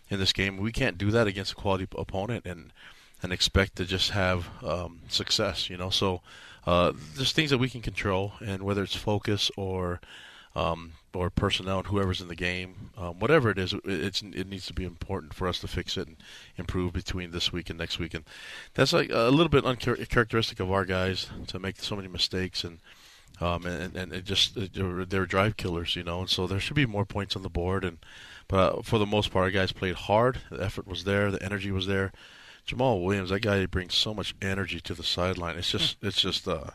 in 0.08 0.18
this 0.18 0.32
game. 0.32 0.56
We 0.56 0.72
can't 0.72 0.98
do 0.98 1.10
that 1.10 1.26
against 1.26 1.52
a 1.52 1.54
quality 1.54 1.86
opponent 1.96 2.46
and 2.46 2.72
and 3.22 3.32
expect 3.32 3.76
to 3.76 3.84
just 3.84 4.10
have 4.10 4.48
um, 4.64 5.00
success. 5.08 5.68
You 5.68 5.76
know, 5.76 5.90
so 5.90 6.22
uh, 6.66 6.92
there's 7.16 7.32
things 7.32 7.50
that 7.50 7.58
we 7.58 7.70
can 7.70 7.82
control, 7.82 8.34
and 8.40 8.62
whether 8.62 8.82
it's 8.82 8.94
focus 8.94 9.50
or 9.56 10.00
um, 10.54 10.92
or 11.14 11.30
personnel 11.30 11.78
and 11.78 11.86
whoever's 11.86 12.20
in 12.20 12.28
the 12.28 12.34
game, 12.34 12.90
um, 12.96 13.18
whatever 13.18 13.50
it 13.50 13.58
is, 13.58 13.72
it, 13.72 13.80
it's 13.84 14.22
it 14.22 14.48
needs 14.48 14.66
to 14.66 14.72
be 14.72 14.84
important 14.84 15.34
for 15.34 15.48
us 15.48 15.60
to 15.60 15.68
fix 15.68 15.96
it 15.96 16.08
and 16.08 16.16
improve 16.56 16.92
between 16.92 17.30
this 17.30 17.52
week 17.52 17.70
and 17.70 17.78
next 17.78 17.98
week. 17.98 18.14
And 18.14 18.24
that's 18.74 18.92
like 18.92 19.10
a 19.10 19.30
little 19.30 19.48
bit 19.48 19.64
uncharacteristic 19.64 20.60
of 20.60 20.70
our 20.70 20.84
guys 20.84 21.28
to 21.48 21.58
make 21.58 21.80
so 21.80 21.96
many 21.96 22.08
mistakes 22.08 22.64
and. 22.64 22.78
Um, 23.40 23.66
and, 23.66 23.94
and 23.94 24.12
it 24.12 24.24
just 24.24 24.56
they're, 24.56 25.04
they're 25.04 25.24
drive 25.24 25.56
killers, 25.56 25.94
you 25.94 26.02
know, 26.02 26.18
and 26.18 26.28
so 26.28 26.48
there 26.48 26.58
should 26.58 26.74
be 26.74 26.86
more 26.86 27.04
points 27.04 27.36
on 27.36 27.42
the 27.42 27.48
board. 27.48 27.84
And 27.84 27.98
but 28.48 28.78
uh, 28.78 28.82
for 28.82 28.98
the 28.98 29.06
most 29.06 29.30
part, 29.30 29.44
our 29.44 29.50
guys 29.52 29.70
played 29.70 29.94
hard. 29.94 30.40
The 30.50 30.64
effort 30.64 30.88
was 30.88 31.04
there, 31.04 31.30
the 31.30 31.40
energy 31.40 31.70
was 31.70 31.86
there. 31.86 32.10
Jamaal 32.68 33.02
Williams, 33.02 33.30
that 33.30 33.40
guy 33.40 33.64
brings 33.66 33.94
so 33.94 34.12
much 34.12 34.34
energy 34.42 34.80
to 34.80 34.94
the 34.94 35.02
sideline. 35.02 35.56
It's 35.56 35.70
just, 35.70 35.96
it's 36.02 36.20
just, 36.20 36.46
uh, 36.46 36.70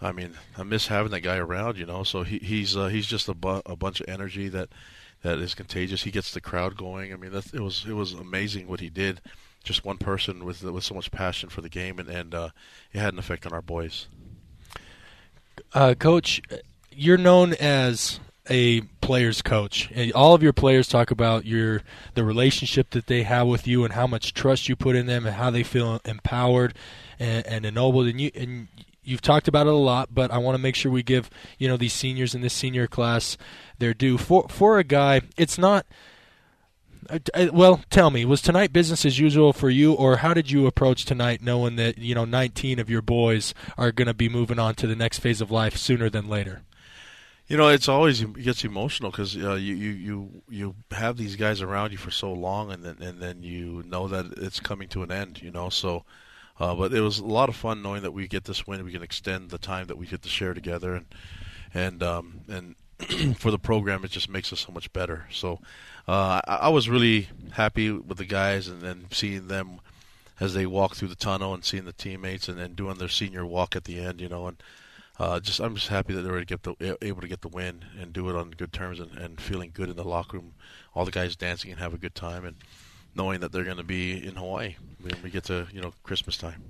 I 0.00 0.12
mean, 0.12 0.34
I 0.56 0.62
miss 0.62 0.86
having 0.86 1.10
that 1.10 1.22
guy 1.22 1.36
around, 1.36 1.76
you 1.76 1.86
know. 1.86 2.04
So 2.04 2.22
he, 2.22 2.38
he's 2.38 2.76
uh, 2.76 2.86
he's 2.86 3.06
just 3.06 3.28
a, 3.28 3.34
bu- 3.34 3.62
a 3.66 3.74
bunch 3.74 4.00
of 4.00 4.08
energy 4.08 4.48
that 4.48 4.68
that 5.22 5.38
is 5.38 5.54
contagious. 5.54 6.04
He 6.04 6.12
gets 6.12 6.32
the 6.32 6.40
crowd 6.40 6.76
going. 6.76 7.12
I 7.12 7.16
mean, 7.16 7.32
that's, 7.32 7.52
it 7.52 7.60
was 7.60 7.84
it 7.86 7.94
was 7.94 8.12
amazing 8.12 8.68
what 8.68 8.78
he 8.80 8.90
did. 8.90 9.20
Just 9.64 9.84
one 9.84 9.98
person 9.98 10.44
with 10.44 10.62
with 10.62 10.84
so 10.84 10.94
much 10.94 11.10
passion 11.10 11.48
for 11.48 11.62
the 11.62 11.68
game, 11.68 11.98
and 11.98 12.08
and 12.08 12.32
uh, 12.32 12.50
it 12.92 13.00
had 13.00 13.12
an 13.12 13.18
effect 13.18 13.44
on 13.44 13.52
our 13.52 13.60
boys. 13.60 14.06
Uh, 15.74 15.94
Coach, 15.98 16.40
you're 16.92 17.18
known 17.18 17.54
as 17.54 18.20
a 18.50 18.82
player's 19.00 19.42
coach. 19.42 19.90
All 20.14 20.34
of 20.34 20.42
your 20.42 20.52
players 20.52 20.88
talk 20.88 21.10
about 21.10 21.44
your 21.44 21.82
the 22.14 22.24
relationship 22.24 22.90
that 22.90 23.06
they 23.06 23.22
have 23.22 23.46
with 23.46 23.66
you 23.66 23.84
and 23.84 23.94
how 23.94 24.06
much 24.06 24.34
trust 24.34 24.68
you 24.68 24.76
put 24.76 24.96
in 24.96 25.06
them 25.06 25.26
and 25.26 25.36
how 25.36 25.50
they 25.50 25.62
feel 25.62 26.00
empowered 26.04 26.74
and, 27.18 27.46
and 27.46 27.64
ennobled. 27.64 28.06
And 28.06 28.20
you 28.20 28.30
and 28.34 28.68
you've 29.02 29.22
talked 29.22 29.48
about 29.48 29.66
it 29.66 29.72
a 29.72 29.76
lot, 29.76 30.14
but 30.14 30.30
I 30.30 30.38
want 30.38 30.54
to 30.56 30.62
make 30.62 30.74
sure 30.74 30.92
we 30.92 31.02
give 31.02 31.30
you 31.58 31.68
know 31.68 31.76
these 31.76 31.92
seniors 31.92 32.34
in 32.34 32.42
this 32.42 32.54
senior 32.54 32.86
class 32.86 33.36
their 33.78 33.94
due. 33.94 34.18
For 34.18 34.46
for 34.48 34.78
a 34.78 34.84
guy, 34.84 35.22
it's 35.36 35.58
not. 35.58 35.86
Well, 37.54 37.80
tell 37.88 38.10
me, 38.10 38.26
was 38.26 38.42
tonight 38.42 38.70
business 38.70 39.06
as 39.06 39.18
usual 39.18 39.54
for 39.54 39.70
you, 39.70 39.94
or 39.94 40.16
how 40.16 40.34
did 40.34 40.50
you 40.50 40.66
approach 40.66 41.06
tonight, 41.06 41.40
knowing 41.40 41.76
that 41.76 41.96
you 41.96 42.14
know 42.14 42.26
19 42.26 42.78
of 42.78 42.90
your 42.90 43.00
boys 43.00 43.54
are 43.78 43.92
going 43.92 44.08
to 44.08 44.14
be 44.14 44.28
moving 44.28 44.58
on 44.58 44.74
to 44.74 44.86
the 44.86 44.96
next 44.96 45.20
phase 45.20 45.40
of 45.40 45.50
life 45.50 45.76
sooner 45.76 46.10
than 46.10 46.28
later? 46.28 46.62
You 47.48 47.56
know, 47.56 47.68
it's 47.68 47.88
always 47.88 48.20
it 48.20 48.42
gets 48.42 48.62
emotional 48.64 49.10
because 49.10 49.34
uh, 49.36 49.54
you, 49.54 49.74
you 49.74 49.90
you 49.90 50.42
you 50.50 50.74
have 50.90 51.16
these 51.16 51.34
guys 51.34 51.62
around 51.62 51.92
you 51.92 51.98
for 51.98 52.10
so 52.10 52.32
long, 52.32 52.70
and 52.70 52.84
then 52.84 52.98
and 53.00 53.20
then 53.20 53.42
you 53.42 53.82
know 53.86 54.06
that 54.06 54.34
it's 54.36 54.60
coming 54.60 54.88
to 54.88 55.02
an 55.02 55.10
end. 55.10 55.42
You 55.42 55.50
know, 55.50 55.68
so. 55.68 56.04
Uh, 56.60 56.74
but 56.74 56.92
it 56.92 57.00
was 57.00 57.20
a 57.20 57.24
lot 57.24 57.48
of 57.48 57.54
fun 57.54 57.82
knowing 57.82 58.02
that 58.02 58.10
we 58.10 58.26
get 58.26 58.42
this 58.42 58.66
win. 58.66 58.84
We 58.84 58.90
can 58.90 59.00
extend 59.00 59.50
the 59.50 59.58
time 59.58 59.86
that 59.86 59.96
we 59.96 60.08
get 60.08 60.22
to 60.22 60.28
share 60.28 60.54
together, 60.54 60.96
and 60.96 61.06
and 61.72 62.02
um, 62.02 62.40
and 62.48 62.74
for 63.38 63.52
the 63.52 63.60
program, 63.60 64.04
it 64.04 64.10
just 64.10 64.28
makes 64.28 64.52
us 64.52 64.60
so 64.60 64.72
much 64.72 64.92
better. 64.92 65.26
So 65.30 65.60
uh, 66.08 66.40
I, 66.46 66.54
I 66.62 66.68
was 66.68 66.88
really 66.88 67.28
happy 67.52 67.92
with 67.92 68.18
the 68.18 68.24
guys, 68.24 68.66
and 68.66 68.82
then 68.82 69.06
seeing 69.12 69.46
them 69.46 69.80
as 70.40 70.54
they 70.54 70.66
walk 70.66 70.96
through 70.96 71.08
the 71.08 71.14
tunnel 71.14 71.54
and 71.54 71.64
seeing 71.64 71.84
the 71.84 71.92
teammates, 71.92 72.48
and 72.48 72.58
then 72.58 72.74
doing 72.74 72.98
their 72.98 73.08
senior 73.08 73.46
walk 73.46 73.76
at 73.76 73.84
the 73.84 74.00
end. 74.00 74.20
You 74.20 74.28
know, 74.28 74.48
and 74.48 74.60
uh, 75.18 75.40
just 75.40 75.60
I'm 75.60 75.74
just 75.74 75.88
happy 75.88 76.14
that 76.14 76.22
they 76.22 76.30
were 76.30 76.44
the, 76.44 76.98
able 77.02 77.20
to 77.20 77.28
get 77.28 77.42
the 77.42 77.48
win 77.48 77.84
and 78.00 78.12
do 78.12 78.28
it 78.28 78.36
on 78.36 78.50
good 78.50 78.72
terms 78.72 79.00
and, 79.00 79.16
and 79.18 79.40
feeling 79.40 79.70
good 79.72 79.88
in 79.88 79.96
the 79.96 80.04
locker 80.04 80.38
room. 80.38 80.54
All 80.94 81.04
the 81.04 81.10
guys 81.10 81.36
dancing 81.36 81.70
and 81.70 81.80
have 81.80 81.94
a 81.94 81.98
good 81.98 82.14
time 82.14 82.44
and 82.44 82.56
knowing 83.14 83.40
that 83.40 83.52
they're 83.52 83.64
going 83.64 83.78
to 83.78 83.82
be 83.84 84.24
in 84.24 84.36
Hawaii 84.36 84.76
when 85.00 85.14
we 85.22 85.30
get 85.30 85.44
to 85.44 85.66
you 85.72 85.80
know 85.80 85.92
Christmas 86.02 86.36
time 86.36 86.62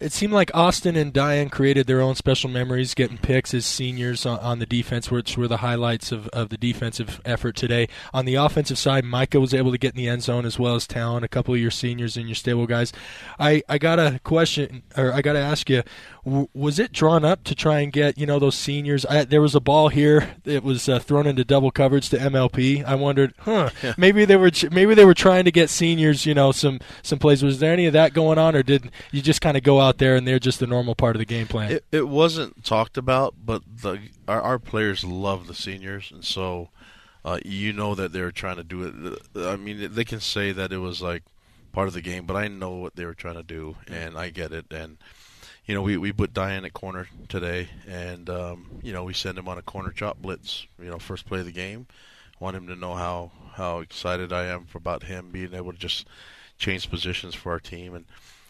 it 0.00 0.12
seemed 0.12 0.32
like 0.32 0.50
Austin 0.54 0.96
and 0.96 1.14
Dayan 1.14 1.50
created 1.50 1.86
their 1.86 2.00
own 2.00 2.16
special 2.16 2.50
memories, 2.50 2.94
getting 2.94 3.16
picks 3.16 3.54
as 3.54 3.64
seniors 3.64 4.26
on, 4.26 4.38
on, 4.40 4.58
the 4.58 4.66
defense, 4.66 5.10
which 5.10 5.36
were 5.36 5.46
the 5.46 5.58
highlights 5.58 6.10
of, 6.10 6.26
of 6.28 6.48
the 6.48 6.56
defensive 6.56 7.20
effort 7.24 7.54
today. 7.54 7.88
On 8.12 8.24
the 8.24 8.34
offensive 8.34 8.76
side, 8.76 9.04
Micah 9.04 9.38
was 9.38 9.54
able 9.54 9.70
to 9.70 9.78
get 9.78 9.94
in 9.94 9.98
the 9.98 10.08
end 10.08 10.22
zone 10.22 10.46
as 10.46 10.58
well 10.58 10.74
as 10.74 10.86
Talon, 10.86 11.22
a 11.22 11.28
couple 11.28 11.54
of 11.54 11.60
your 11.60 11.70
seniors 11.70 12.16
and 12.16 12.26
your 12.26 12.34
stable 12.34 12.66
guys. 12.66 12.92
I, 13.38 13.62
I 13.68 13.78
got 13.78 14.00
a 14.00 14.20
question, 14.24 14.82
or 14.96 15.12
I 15.12 15.22
got 15.22 15.34
to 15.34 15.38
ask 15.38 15.70
you, 15.70 15.82
w- 16.24 16.48
was 16.54 16.78
it 16.78 16.92
drawn 16.92 17.24
up 17.24 17.44
to 17.44 17.54
try 17.54 17.80
and 17.80 17.92
get 17.92 18.18
you 18.18 18.26
know 18.26 18.38
those 18.40 18.56
seniors? 18.56 19.06
I, 19.06 19.24
there 19.24 19.42
was 19.42 19.54
a 19.54 19.60
ball 19.60 19.88
here 19.88 20.34
that 20.42 20.64
was 20.64 20.88
uh, 20.88 20.98
thrown 20.98 21.26
into 21.26 21.44
double 21.44 21.70
coverage 21.70 22.08
to 22.10 22.18
MLP. 22.18 22.84
I 22.84 22.96
wondered, 22.96 23.32
huh, 23.38 23.70
yeah. 23.82 23.94
maybe 23.96 24.24
they 24.24 24.36
were 24.36 24.50
maybe 24.72 24.94
they 24.94 25.04
were 25.04 25.14
trying 25.14 25.44
to 25.44 25.52
get 25.52 25.70
seniors, 25.70 26.26
you 26.26 26.34
know, 26.34 26.50
some 26.50 26.80
some 27.02 27.18
plays. 27.18 27.42
Was 27.42 27.60
there 27.60 27.72
any 27.74 27.86
of 27.86 27.92
that 27.92 28.14
going 28.14 28.38
on, 28.38 28.56
or 28.56 28.62
did 28.62 28.90
you 29.12 29.20
just 29.20 29.42
kind 29.42 29.56
of 29.56 29.62
go 29.62 29.80
out 29.80 29.98
there 29.98 30.16
and 30.16 30.26
they're 30.26 30.38
just 30.38 30.60
the 30.60 30.66
normal 30.66 30.94
part 30.94 31.14
of 31.14 31.18
the 31.18 31.26
game 31.26 31.46
plan? 31.46 31.72
It, 31.72 31.84
it 31.92 32.08
wasn't 32.08 32.64
talked 32.64 32.96
about, 32.96 33.34
but 33.44 33.62
the 33.82 34.00
our, 34.26 34.40
our 34.40 34.58
players 34.58 35.04
love 35.04 35.46
the 35.46 35.54
seniors, 35.54 36.10
and 36.10 36.24
so 36.24 36.70
uh, 37.24 37.38
you 37.44 37.72
know 37.72 37.94
that 37.94 38.12
they're 38.12 38.30
trying 38.30 38.56
to 38.56 38.64
do 38.64 38.84
it. 38.84 39.18
I 39.36 39.56
mean, 39.56 39.92
they 39.92 40.04
can 40.04 40.20
say 40.20 40.52
that 40.52 40.72
it 40.72 40.78
was 40.78 41.02
like 41.02 41.22
part 41.72 41.88
of 41.88 41.94
the 41.94 42.00
game, 42.00 42.24
but 42.24 42.36
I 42.36 42.48
know 42.48 42.70
what 42.76 42.96
they 42.96 43.04
were 43.04 43.14
trying 43.14 43.34
to 43.34 43.42
do, 43.42 43.76
and 43.88 44.16
I 44.16 44.30
get 44.30 44.52
it. 44.52 44.72
And 44.72 44.96
you 45.66 45.74
know, 45.74 45.82
we 45.82 45.96
we 45.96 46.12
put 46.12 46.32
Dayan 46.32 46.64
at 46.64 46.72
corner 46.72 47.08
today, 47.28 47.68
and 47.86 48.30
um, 48.30 48.80
you 48.82 48.92
know, 48.92 49.04
we 49.04 49.14
send 49.14 49.36
him 49.36 49.48
on 49.48 49.58
a 49.58 49.62
corner 49.62 49.90
chop 49.90 50.22
blitz. 50.22 50.66
You 50.78 50.90
know, 50.90 50.98
first 50.98 51.26
play 51.26 51.40
of 51.40 51.46
the 51.46 51.52
game. 51.52 51.86
Want 52.40 52.56
him 52.56 52.66
to 52.68 52.76
know 52.76 52.94
how 52.94 53.32
how 53.52 53.80
excited 53.80 54.32
I 54.32 54.46
am 54.46 54.66
about 54.74 55.04
him 55.04 55.30
being 55.30 55.54
able 55.54 55.72
to 55.72 55.78
just 55.78 56.06
change 56.58 56.90
positions 56.90 57.34
for 57.34 57.52
our 57.52 57.60
team 57.60 57.94
and 57.94 58.06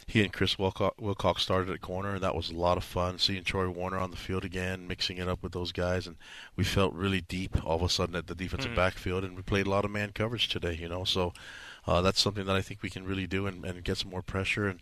he 0.07 0.23
and 0.23 0.33
Chris 0.33 0.59
Wilcox, 0.59 0.97
Wilcox 0.99 1.43
started 1.43 1.71
at 1.71 1.81
corner, 1.81 2.15
and 2.15 2.23
that 2.23 2.35
was 2.35 2.51
a 2.51 2.57
lot 2.57 2.77
of 2.77 2.85
fun. 2.85 3.19
Seeing 3.19 3.43
Troy 3.43 3.69
Warner 3.69 3.99
on 3.99 4.11
the 4.11 4.17
field 4.17 4.45
again, 4.45 4.87
mixing 4.87 5.19
it 5.19 5.29
up 5.29 5.43
with 5.43 5.53
those 5.53 5.73
guys, 5.73 6.07
and 6.07 6.17
we 6.57 6.65
felt 6.65 6.93
really 6.93 7.23
deep 7.23 7.65
all 7.65 7.77
of 7.77 7.83
a 7.83 7.89
sudden 7.89 8.15
at 8.15 8.27
the 8.27 8.35
defensive 8.35 8.73
mm. 8.73 8.77
backfield, 8.77 9.25
and 9.25 9.37
we 9.37 9.43
played 9.43 9.67
a 9.67 9.71
lot 9.71 9.85
of 9.85 9.91
man 9.91 10.13
coverage 10.13 10.49
today. 10.49 10.75
You 10.75 10.89
know, 10.89 11.05
so 11.05 11.33
uh, 11.87 12.01
that's 12.03 12.21
something 12.21 12.45
that 12.47 12.57
I 12.57 12.63
think 12.63 12.83
we 12.83 12.91
can 12.91 13.05
really 13.05 13.27
do 13.27 13.47
and, 13.47 13.65
and 13.65 13.83
get 13.83 13.99
some 13.99 14.11
more 14.11 14.23
pressure. 14.23 14.69
And 14.69 14.81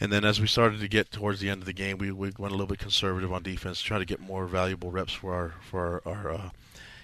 and 0.00 0.10
then 0.12 0.24
as 0.24 0.40
we 0.40 0.46
started 0.46 0.80
to 0.80 0.88
get 0.88 1.10
towards 1.10 1.40
the 1.40 1.50
end 1.50 1.60
of 1.60 1.66
the 1.66 1.72
game, 1.72 1.98
we, 1.98 2.10
we 2.10 2.32
went 2.38 2.52
a 2.52 2.56
little 2.56 2.66
bit 2.66 2.78
conservative 2.78 3.32
on 3.32 3.42
defense, 3.42 3.80
try 3.80 3.98
to 3.98 4.04
get 4.04 4.20
more 4.20 4.46
valuable 4.46 4.90
reps 4.90 5.12
for 5.12 5.34
our 5.34 5.54
for 5.60 6.02
our, 6.06 6.14
our 6.14 6.32
uh, 6.32 6.50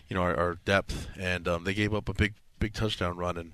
you 0.09 0.17
know 0.17 0.23
our, 0.23 0.37
our 0.37 0.55
depth. 0.64 1.09
And 1.19 1.47
um, 1.47 1.64
they 1.64 1.75
gave 1.75 1.95
up 1.95 2.09
a 2.09 2.14
big 2.14 2.35
big 2.59 2.73
touchdown 2.73 3.19
run, 3.19 3.37
and 3.37 3.52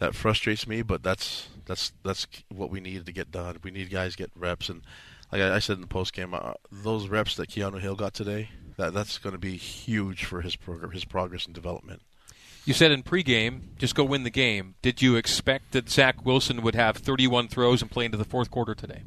that 0.00 0.14
frustrates 0.14 0.66
me, 0.66 0.82
but 0.82 1.02
that's 1.02 1.46
that's 1.66 1.92
that's 2.02 2.26
what 2.48 2.70
we 2.70 2.80
need 2.80 3.06
to 3.06 3.12
get 3.12 3.30
done. 3.30 3.58
We 3.62 3.70
need 3.70 3.90
guys 3.90 4.16
get 4.16 4.32
reps, 4.34 4.68
and 4.68 4.82
like 5.30 5.42
I, 5.42 5.60
said 5.60 5.76
in 5.76 5.82
the 5.82 5.86
post 5.86 6.12
game, 6.12 6.34
uh, 6.34 6.54
those 6.72 7.06
reps 7.06 7.36
that 7.36 7.50
Keanu 7.50 7.80
Hill 7.80 7.94
got 7.94 8.14
today, 8.14 8.48
that 8.76 8.92
that's 8.92 9.18
going 9.18 9.34
to 9.34 9.38
be 9.38 9.56
huge 9.56 10.24
for 10.24 10.40
his 10.40 10.56
program, 10.56 10.90
his 10.90 11.04
progress 11.04 11.46
and 11.46 11.54
development. 11.54 12.02
You 12.64 12.74
said 12.74 12.90
in 12.90 13.02
pregame, 13.02 13.76
just 13.78 13.94
go 13.94 14.02
win 14.04 14.24
the 14.24 14.30
game. 14.30 14.74
Did 14.82 15.00
you 15.00 15.16
expect 15.16 15.72
that 15.72 15.88
Zach 15.88 16.24
Wilson 16.24 16.62
would 16.62 16.74
have 16.74 16.96
31 16.96 17.48
throws 17.48 17.80
and 17.80 17.90
play 17.90 18.04
into 18.04 18.18
the 18.18 18.24
fourth 18.24 18.50
quarter 18.50 18.74
today? 18.74 19.02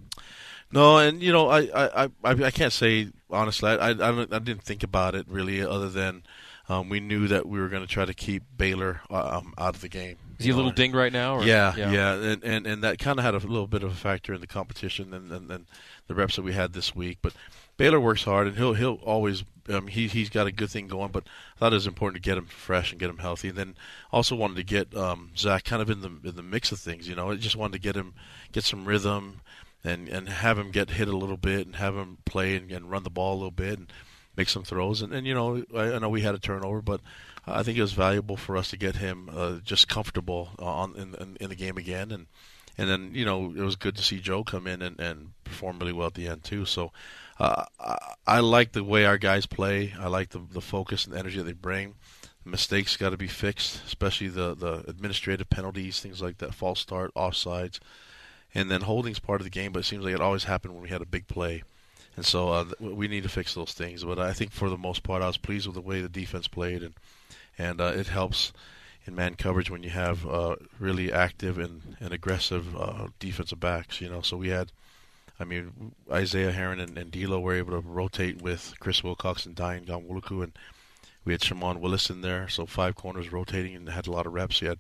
No, 0.72 0.98
and 0.98 1.22
you 1.22 1.32
know, 1.32 1.50
I 1.50 1.62
I, 1.74 2.04
I, 2.06 2.10
I 2.24 2.52
can't 2.52 2.74
say 2.74 3.10
honestly. 3.32 3.72
I, 3.72 3.90
I 3.90 4.22
I 4.22 4.40
didn't 4.40 4.64
think 4.64 4.84
about 4.84 5.16
it 5.16 5.26
really, 5.28 5.64
other 5.66 5.90
than 5.90 6.24
um, 6.70 6.90
we 6.90 7.00
knew 7.00 7.28
that 7.28 7.48
we 7.48 7.60
were 7.60 7.70
going 7.70 7.84
to 7.84 7.92
try 7.92 8.06
to 8.06 8.14
keep 8.14 8.44
Baylor 8.56 9.02
uh, 9.10 9.40
um, 9.40 9.54
out 9.58 9.76
of 9.76 9.82
the 9.82 9.90
game. 9.90 10.18
Is 10.40 10.46
he 10.46 10.52
a 10.52 10.56
little 10.56 10.72
dinged 10.72 10.96
right 10.96 11.14
now? 11.14 11.38
Or? 11.38 11.44
Yeah, 11.44 11.74
yeah, 11.76 11.92
yeah, 11.92 12.14
and, 12.14 12.44
and 12.44 12.68
and 12.68 12.84
that 12.84 13.00
kind 13.00 13.20
of 13.20 13.26
had 13.26 13.36
a 13.36 13.40
little 13.40 13.68
bit 13.68 13.84
of 13.84 13.92
a 13.92 13.96
factor 13.96 14.34
in 14.34 14.42
the 14.42 14.48
competition 14.48 15.14
and, 15.14 15.32
and, 15.32 15.52
and 15.52 15.66
the 16.08 16.16
reps 16.16 16.36
that 16.36 16.42
we 16.42 16.54
had 16.54 16.74
this 16.74 16.96
week. 16.96 17.20
But 17.22 17.34
Baylor 17.78 18.00
works 18.00 18.24
hard, 18.24 18.48
and 18.48 18.58
he'll 18.58 18.74
he'll 18.74 19.00
always 19.04 19.44
um, 19.70 19.88
he 19.88 20.08
he's 20.08 20.30
got 20.30 20.48
a 20.48 20.52
good 20.52 20.70
thing 20.70 20.88
going. 20.88 21.12
But 21.12 21.24
I 21.56 21.60
thought 21.60 21.74
it 21.74 21.76
was 21.76 21.88
important 21.88 22.24
to 22.24 22.30
get 22.30 22.38
him 22.38 22.46
fresh 22.46 22.92
and 22.92 23.00
get 23.00 23.10
him 23.10 23.18
healthy, 23.18 23.50
and 23.50 23.58
then 23.58 23.76
also 24.12 24.36
wanted 24.36 24.58
to 24.58 24.64
get 24.64 24.96
um, 24.96 25.32
Zach 25.38 25.64
kind 25.64 25.82
of 25.82 25.90
in 25.90 26.02
the 26.02 26.30
in 26.30 26.36
the 26.36 26.44
mix 26.44 26.72
of 26.72 26.80
things. 26.80 27.08
You 27.08 27.16
know, 27.16 27.32
I 27.32 27.36
just 27.36 27.56
wanted 27.56 27.74
to 27.74 27.80
get 27.80 27.96
him 27.96 28.14
get 28.52 28.64
some 28.64 28.86
rhythm 28.86 29.42
and 29.84 30.08
and 30.08 30.30
have 30.30 30.58
him 30.58 30.72
get 30.72 30.92
hit 30.92 31.08
a 31.08 31.18
little 31.18 31.38
bit 31.38 31.66
and 31.66 31.76
have 31.76 31.96
him 31.96 32.18
play 32.26 32.56
and, 32.56 32.72
and 32.72 32.90
run 32.90 33.04
the 33.04 33.10
ball 33.10 33.34
a 33.34 33.36
little 33.36 33.52
bit 33.52 33.80
and 33.80 33.94
make 34.36 34.50
some 34.50 34.64
throws. 34.64 35.02
And, 35.02 35.14
and 35.14 35.28
you 35.28 35.34
know, 35.34 35.64
I, 35.76 35.94
I 35.94 36.00
know 36.00 36.10
we 36.10 36.22
had 36.22 36.36
a 36.36 36.40
turnover, 36.40 36.82
but 36.82 37.02
I 37.46 37.64
think 37.64 37.78
it 37.78 37.82
was 37.82 37.94
valuable 37.94 38.38
for 38.38 38.56
us 38.56 38.70
to 38.70 38.78
get 38.78 38.98
him 38.98 39.30
uh, 39.32 39.56
just 39.64 39.88
comfortable 39.88 40.52
on 40.60 40.96
in, 40.96 41.16
in, 41.16 41.38
in 41.42 41.50
the 41.50 41.56
game 41.56 41.78
again. 41.78 42.12
And 42.12 42.28
and 42.78 42.90
then 42.90 43.12
you 43.14 43.26
know 43.26 43.54
it 43.56 43.62
was 43.62 43.76
good 43.76 43.96
to 43.98 44.04
see 44.04 44.20
Joe 44.20 44.44
come 44.44 44.66
in 44.68 44.82
and, 44.82 45.00
and 45.00 45.32
perform 45.44 45.80
really 45.80 45.94
well 45.94 46.08
at 46.08 46.14
the 46.14 46.28
end 46.28 46.44
too. 46.44 46.66
So 46.66 46.92
uh, 47.40 47.66
I, 47.80 47.98
I 48.26 48.40
like 48.40 48.72
the 48.72 48.84
way 48.84 49.06
our 49.06 49.18
guys 49.18 49.46
play. 49.46 49.94
I 50.00 50.08
like 50.08 50.30
the 50.30 50.42
the 50.52 50.62
focus 50.62 51.06
and 51.06 51.14
the 51.14 51.20
energy 51.20 51.38
that 51.38 51.44
they 51.44 51.54
bring. 51.54 51.96
Mistakes 52.46 52.98
got 52.98 53.12
to 53.12 53.18
be 53.18 53.28
fixed, 53.28 53.82
especially 53.86 54.28
the 54.28 54.56
the 54.56 54.84
administrative 54.88 55.50
penalties, 55.50 56.00
things 56.00 56.22
like 56.22 56.38
that, 56.40 56.54
false 56.54 56.80
start, 56.80 57.14
offsides, 57.14 57.80
and 58.56 58.70
then 58.72 58.82
holding's 58.82 59.20
part 59.20 59.42
of 59.42 59.46
the 59.46 59.52
game. 59.52 59.72
But 59.72 59.80
it 59.80 59.86
seems 59.86 60.04
like 60.04 60.16
it 60.16 60.22
always 60.22 60.46
happened 60.46 60.74
when 60.74 60.84
we 60.84 60.90
had 60.90 61.02
a 61.02 61.06
big 61.06 61.28
play 61.28 61.64
and 62.16 62.26
so 62.26 62.50
uh, 62.50 62.66
we 62.80 63.08
need 63.08 63.24
to 63.24 63.30
fix 63.30 63.54
those 63.54 63.74
things. 63.74 64.04
But 64.04 64.20
I 64.20 64.34
think 64.34 64.52
for 64.52 64.70
the 64.70 64.78
most 64.78 65.04
part, 65.04 65.24
I 65.24 65.28
was 65.28 65.38
pleased 65.38 65.66
with 65.66 65.76
the 65.76 65.82
way 65.82 66.02
the 66.02 66.10
defense 66.10 66.48
played, 66.48 66.84
and 66.84 66.94
and 67.58 67.82
uh, 67.82 67.94
it 67.96 68.08
helps 68.08 68.54
in 69.06 69.16
man 69.16 69.36
coverage 69.36 69.70
when 69.70 69.84
you 69.84 69.90
have 69.90 70.26
uh, 70.28 70.56
really 70.80 71.12
active 71.12 71.58
and, 71.58 71.98
and 72.00 72.14
aggressive 72.14 72.76
uh, 72.76 73.08
defensive 73.20 73.60
backs. 73.60 74.00
You 74.02 74.10
know, 74.10 74.22
so 74.22 74.38
we 74.38 74.50
had, 74.50 74.72
I 75.40 75.44
mean, 75.44 75.94
Isaiah 76.12 76.52
Herron 76.52 76.80
and, 76.80 76.98
and 76.98 77.12
D'Lo 77.12 77.40
were 77.40 77.56
able 77.56 77.72
to 77.72 77.88
rotate 77.88 78.42
with 78.42 78.76
Chris 78.80 79.04
Wilcox 79.04 79.46
and 79.46 79.56
Dayan 79.56 79.86
Ghanwoloku, 79.86 80.44
and 80.44 80.54
we 81.26 81.34
had 81.34 81.44
Shimon 81.44 81.82
Willis 81.82 82.10
in 82.10 82.22
there, 82.22 82.48
so 82.50 82.66
five 82.66 82.96
corners 82.96 83.32
rotating 83.32 83.76
and 83.76 83.90
had 83.90 84.08
a 84.08 84.12
lot 84.12 84.26
of 84.26 84.34
reps. 84.34 84.62
You 84.62 84.70
had 84.70 84.80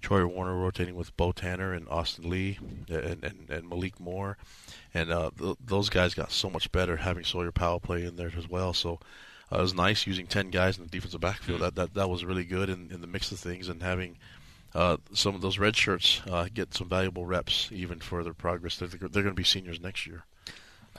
Troy 0.00 0.24
Warner 0.24 0.56
rotating 0.56 0.94
with 0.94 1.16
Bo 1.16 1.32
Tanner 1.32 1.72
and 1.72 1.88
Austin 1.88 2.30
Lee 2.30 2.58
and, 2.88 3.22
and, 3.22 3.50
and 3.50 3.68
Malik 3.68 4.00
Moore. 4.00 4.38
And 4.94 5.10
uh, 5.12 5.30
th- 5.38 5.56
those 5.64 5.88
guys 5.88 6.14
got 6.14 6.32
so 6.32 6.48
much 6.48 6.72
better 6.72 6.96
having 6.96 7.24
Sawyer 7.24 7.52
Powell 7.52 7.80
play 7.80 8.04
in 8.04 8.16
there 8.16 8.32
as 8.36 8.48
well. 8.48 8.72
So 8.72 8.98
uh, 9.52 9.58
it 9.58 9.62
was 9.62 9.74
nice 9.74 10.06
using 10.06 10.26
10 10.26 10.50
guys 10.50 10.78
in 10.78 10.84
the 10.84 10.90
defensive 10.90 11.20
backfield. 11.20 11.60
That, 11.60 11.74
that, 11.74 11.94
that 11.94 12.08
was 12.10 12.24
really 12.24 12.44
good 12.44 12.68
in, 12.70 12.90
in 12.92 13.00
the 13.00 13.06
mix 13.06 13.32
of 13.32 13.38
things 13.38 13.68
and 13.68 13.82
having 13.82 14.16
uh, 14.74 14.98
some 15.12 15.34
of 15.34 15.40
those 15.40 15.58
red 15.58 15.76
shirts 15.76 16.20
uh, 16.30 16.48
get 16.52 16.74
some 16.74 16.88
valuable 16.88 17.26
reps 17.26 17.68
even 17.72 17.98
for 17.98 18.22
their 18.22 18.34
progress. 18.34 18.76
They're, 18.76 18.88
they're 18.88 19.08
going 19.08 19.26
to 19.26 19.32
be 19.32 19.44
seniors 19.44 19.80
next 19.80 20.06
year. 20.06 20.24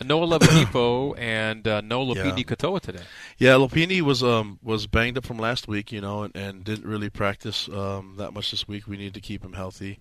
Noah 0.04 0.40
Levanipo 0.40 1.16
and 1.18 1.68
uh, 1.68 1.82
Noah 1.82 2.16
Lopini 2.16 2.38
Yeah. 2.38 2.44
Katoa 2.44 2.80
today. 2.82 3.04
Yeah, 3.38 3.54
Lopini 3.54 4.02
was 4.02 4.24
um 4.24 4.58
was 4.64 4.88
banged 4.88 5.18
up 5.18 5.26
from 5.26 5.38
last 5.38 5.68
week, 5.68 5.92
you 5.92 6.02
know, 6.02 6.24
and, 6.24 6.36
and 6.36 6.64
didn't 6.64 6.86
really 6.88 7.10
practice 7.10 7.70
um 7.70 8.16
that 8.18 8.32
much 8.32 8.52
this 8.52 8.68
week. 8.68 8.88
We 8.88 8.98
need 8.98 9.14
to 9.14 9.20
keep 9.22 9.44
him 9.44 9.54
healthy, 9.54 10.00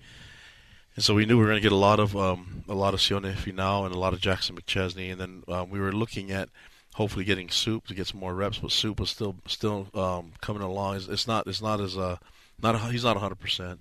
and 0.95 1.05
so 1.05 1.15
we 1.15 1.27
knew 1.27 1.37
we 1.37 1.43
were 1.45 1.51
going 1.51 1.61
to 1.61 1.63
get 1.63 1.73
a 1.73 1.77
lot 1.77 2.01
of 2.01 2.17
um 2.17 2.65
a 2.69 2.75
lot 2.75 2.95
of 2.95 3.01
Sione 3.01 3.35
Finau 3.35 3.85
and 3.85 3.95
a 3.95 3.99
lot 3.99 4.13
of 4.15 4.21
Jackson 4.21 4.57
McChesney, 4.57 5.11
and 5.11 5.21
then 5.21 5.43
um, 5.49 5.71
we 5.71 5.81
were 5.81 5.93
looking 5.93 6.31
at 6.31 6.49
hopefully 6.95 7.25
getting 7.25 7.49
Soup 7.51 7.87
to 7.87 7.95
get 7.95 8.07
some 8.07 8.21
more 8.21 8.35
reps, 8.35 8.59
but 8.59 8.73
Soup 8.73 8.99
was 9.01 9.11
still 9.11 9.37
still 9.47 9.89
um 9.95 10.33
coming 10.41 10.63
along. 10.63 10.97
It's, 10.97 11.09
it's 11.09 11.27
not 11.27 11.47
it's 11.47 11.63
not 11.63 11.81
as 11.81 11.97
uh 11.97 12.17
not 12.63 12.75
a, 12.75 12.79
he's 12.79 13.05
not 13.05 13.17
100 13.17 13.37
percent. 13.37 13.81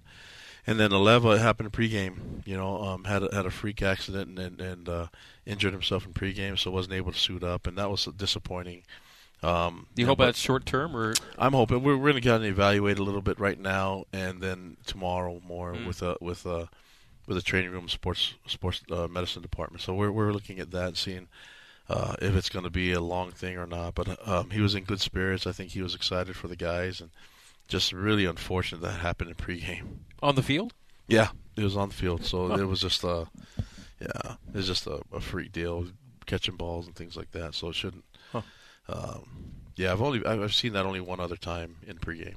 And 0.68 0.80
then 0.80 0.92
Aleva 0.92 1.36
it 1.36 1.42
happened 1.42 1.68
in 1.68 1.72
pregame. 1.72 2.46
You 2.46 2.56
know, 2.56 2.84
um, 2.84 3.06
had 3.06 3.24
a, 3.24 3.34
had 3.34 3.46
a 3.46 3.52
freak 3.52 3.82
accident 3.82 4.38
and 4.38 4.40
and, 4.40 4.62
and 4.62 4.90
uh, 4.90 5.08
injured 5.46 5.74
himself 5.74 6.06
in 6.06 6.14
pregame, 6.14 6.60
so 6.60 6.70
wasn't 6.72 6.94
able 6.94 7.12
to 7.12 7.18
suit 7.18 7.44
up, 7.44 7.66
and 7.66 7.78
that 7.78 7.90
was 7.90 8.06
disappointing. 8.06 8.84
Um, 9.42 9.88
Do 9.96 10.02
you 10.02 10.06
hope 10.06 10.18
but 10.18 10.26
that's 10.26 10.38
short 10.40 10.66
term 10.66 10.96
or? 10.96 11.14
I'm 11.38 11.54
hoping 11.54 11.82
we're, 11.82 11.96
we're 11.96 12.12
going 12.12 12.16
to 12.16 12.22
get 12.22 12.42
evaluate 12.44 13.00
a 13.00 13.04
little 13.04 13.22
bit 13.22 13.40
right 13.40 13.58
now, 13.58 14.04
and 14.12 14.42
then 14.42 14.76
tomorrow 14.86 15.42
more 15.48 15.74
Mm. 15.74 15.88
with 15.88 16.02
a 16.02 16.18
with 16.20 16.46
a 16.46 16.68
with 17.26 17.38
a 17.38 17.42
training 17.42 17.72
room 17.72 17.88
sports 17.88 18.34
sports 18.48 18.82
uh, 18.92 19.08
medicine 19.08 19.42
department. 19.42 19.82
So 19.82 19.94
we're 19.96 20.12
we're 20.12 20.34
looking 20.34 20.60
at 20.60 20.72
that, 20.72 20.98
seeing 20.98 21.30
uh, 21.90 22.16
if 22.22 22.36
it's 22.36 22.50
going 22.50 22.66
to 22.66 22.70
be 22.70 22.92
a 22.92 23.02
long 23.02 23.32
thing 23.32 23.58
or 23.58 23.66
not. 23.66 23.96
But 23.96 24.28
um, 24.28 24.52
he 24.52 24.62
was 24.62 24.76
in 24.76 24.84
good 24.84 25.02
spirits. 25.02 25.48
I 25.48 25.52
think 25.52 25.72
he 25.72 25.82
was 25.82 25.96
excited 25.96 26.36
for 26.36 26.48
the 26.48 26.56
guys, 26.56 27.02
and 27.02 27.10
just 27.68 27.92
really 27.92 28.26
unfortunate 28.26 28.82
that 28.82 29.00
happened 29.00 29.30
in 29.32 29.36
pregame. 29.36 30.00
On 30.22 30.36
the 30.36 30.44
field? 30.44 30.74
Yeah, 31.08 31.30
it 31.56 31.64
was 31.64 31.76
on 31.76 31.90
the 31.90 31.96
field. 31.96 32.26
So 32.26 32.54
it 32.54 32.66
was 32.68 32.82
just 32.82 33.04
a 33.04 33.28
yeah, 34.00 34.36
it 34.50 34.56
was 34.56 34.68
just 34.68 34.88
a, 34.88 35.02
a 35.12 35.20
freak 35.20 35.52
deal, 35.52 35.88
catching 36.26 36.56
balls 36.56 36.86
and 36.86 36.96
things 36.96 37.18
like 37.18 37.32
that. 37.32 37.56
So 37.56 37.70
it 37.70 37.76
shouldn't. 37.76 38.06
Huh. 38.32 38.42
Um, 38.88 39.52
yeah, 39.76 39.92
I've 39.92 40.02
only 40.02 40.26
I've 40.26 40.54
seen 40.54 40.74
that 40.74 40.86
only 40.86 41.02
one 41.02 41.20
other 41.20 41.38
time 41.38 41.78
in 41.88 41.98
pregame. 41.98 42.36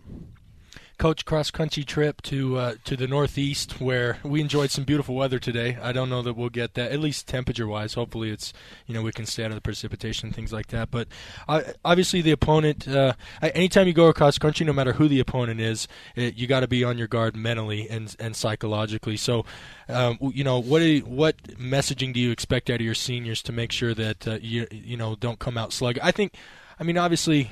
Coach, 1.02 1.24
cross 1.24 1.50
country 1.50 1.82
trip 1.82 2.22
to 2.22 2.56
uh, 2.56 2.74
to 2.84 2.96
the 2.96 3.08
Northeast 3.08 3.80
where 3.80 4.18
we 4.22 4.40
enjoyed 4.40 4.70
some 4.70 4.84
beautiful 4.84 5.16
weather 5.16 5.40
today. 5.40 5.76
I 5.82 5.90
don't 5.90 6.08
know 6.08 6.22
that 6.22 6.34
we'll 6.34 6.48
get 6.48 6.74
that 6.74 6.92
at 6.92 7.00
least 7.00 7.26
temperature 7.26 7.66
wise. 7.66 7.94
Hopefully, 7.94 8.30
it's 8.30 8.52
you 8.86 8.94
know 8.94 9.02
we 9.02 9.10
can 9.10 9.26
stay 9.26 9.42
out 9.42 9.50
of 9.50 9.56
the 9.56 9.62
precipitation 9.62 10.28
and 10.28 10.36
things 10.36 10.52
like 10.52 10.68
that. 10.68 10.92
But 10.92 11.08
uh, 11.48 11.62
obviously, 11.84 12.20
the 12.22 12.30
opponent. 12.30 12.86
Uh, 12.86 13.14
anytime 13.42 13.88
you 13.88 13.92
go 13.92 14.06
across 14.06 14.38
country, 14.38 14.64
no 14.64 14.72
matter 14.72 14.92
who 14.92 15.08
the 15.08 15.18
opponent 15.18 15.58
is, 15.60 15.88
it, 16.14 16.36
you 16.36 16.46
got 16.46 16.60
to 16.60 16.68
be 16.68 16.84
on 16.84 16.98
your 16.98 17.08
guard 17.08 17.34
mentally 17.34 17.90
and 17.90 18.14
and 18.20 18.36
psychologically. 18.36 19.16
So, 19.16 19.44
um, 19.88 20.18
you 20.20 20.44
know 20.44 20.60
what 20.60 20.82
what 21.00 21.36
messaging 21.58 22.14
do 22.14 22.20
you 22.20 22.30
expect 22.30 22.70
out 22.70 22.76
of 22.76 22.82
your 22.82 22.94
seniors 22.94 23.42
to 23.42 23.50
make 23.50 23.72
sure 23.72 23.92
that 23.92 24.28
uh, 24.28 24.38
you 24.40 24.68
you 24.70 24.96
know 24.96 25.16
don't 25.16 25.40
come 25.40 25.58
out 25.58 25.72
slug? 25.72 25.98
I 26.00 26.12
think. 26.12 26.34
I 26.80 26.84
mean, 26.84 26.96
obviously, 26.96 27.50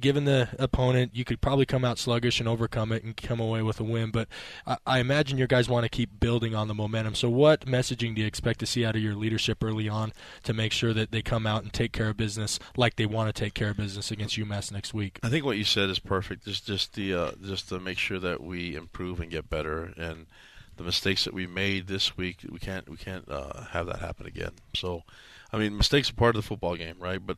given 0.00 0.24
the 0.24 0.48
opponent, 0.58 1.14
you 1.14 1.24
could 1.24 1.40
probably 1.40 1.66
come 1.66 1.84
out 1.84 1.98
sluggish 1.98 2.40
and 2.40 2.48
overcome 2.48 2.92
it 2.92 3.04
and 3.04 3.16
come 3.16 3.40
away 3.40 3.62
with 3.62 3.80
a 3.80 3.84
win. 3.84 4.10
But 4.10 4.28
I, 4.66 4.78
I 4.86 4.98
imagine 4.98 5.38
your 5.38 5.46
guys 5.46 5.68
want 5.68 5.84
to 5.84 5.88
keep 5.88 6.20
building 6.20 6.54
on 6.54 6.68
the 6.68 6.74
momentum. 6.74 7.14
So, 7.14 7.28
what 7.28 7.66
messaging 7.66 8.14
do 8.14 8.20
you 8.20 8.26
expect 8.26 8.60
to 8.60 8.66
see 8.66 8.84
out 8.84 8.96
of 8.96 9.02
your 9.02 9.14
leadership 9.14 9.62
early 9.62 9.88
on 9.88 10.12
to 10.44 10.52
make 10.52 10.72
sure 10.72 10.92
that 10.92 11.12
they 11.12 11.22
come 11.22 11.46
out 11.46 11.62
and 11.62 11.72
take 11.72 11.92
care 11.92 12.08
of 12.08 12.16
business 12.16 12.58
like 12.76 12.96
they 12.96 13.06
want 13.06 13.34
to 13.34 13.38
take 13.38 13.54
care 13.54 13.70
of 13.70 13.76
business 13.76 14.10
against 14.10 14.36
UMass 14.36 14.72
next 14.72 14.94
week? 14.94 15.18
I 15.22 15.28
think 15.28 15.44
what 15.44 15.56
you 15.56 15.64
said 15.64 15.90
is 15.90 15.98
perfect. 15.98 16.44
Just 16.44 16.66
just 16.66 16.94
the 16.94 17.14
uh, 17.14 17.30
just 17.42 17.68
to 17.68 17.78
make 17.78 17.98
sure 17.98 18.18
that 18.18 18.42
we 18.42 18.74
improve 18.74 19.20
and 19.20 19.30
get 19.30 19.50
better, 19.50 19.92
and 19.96 20.26
the 20.80 20.86
mistakes 20.86 21.24
that 21.24 21.34
we 21.34 21.46
made 21.46 21.88
this 21.88 22.16
week, 22.16 22.38
we 22.48 22.58
can't 22.58 22.88
we 22.88 22.96
can't 22.96 23.28
uh, 23.30 23.64
have 23.64 23.86
that 23.86 24.00
happen 24.00 24.26
again. 24.26 24.52
So, 24.74 25.02
I 25.52 25.58
mean, 25.58 25.76
mistakes 25.76 26.10
are 26.10 26.14
part 26.14 26.36
of 26.36 26.42
the 26.42 26.48
football 26.48 26.74
game, 26.74 26.96
right? 26.98 27.24
But 27.24 27.36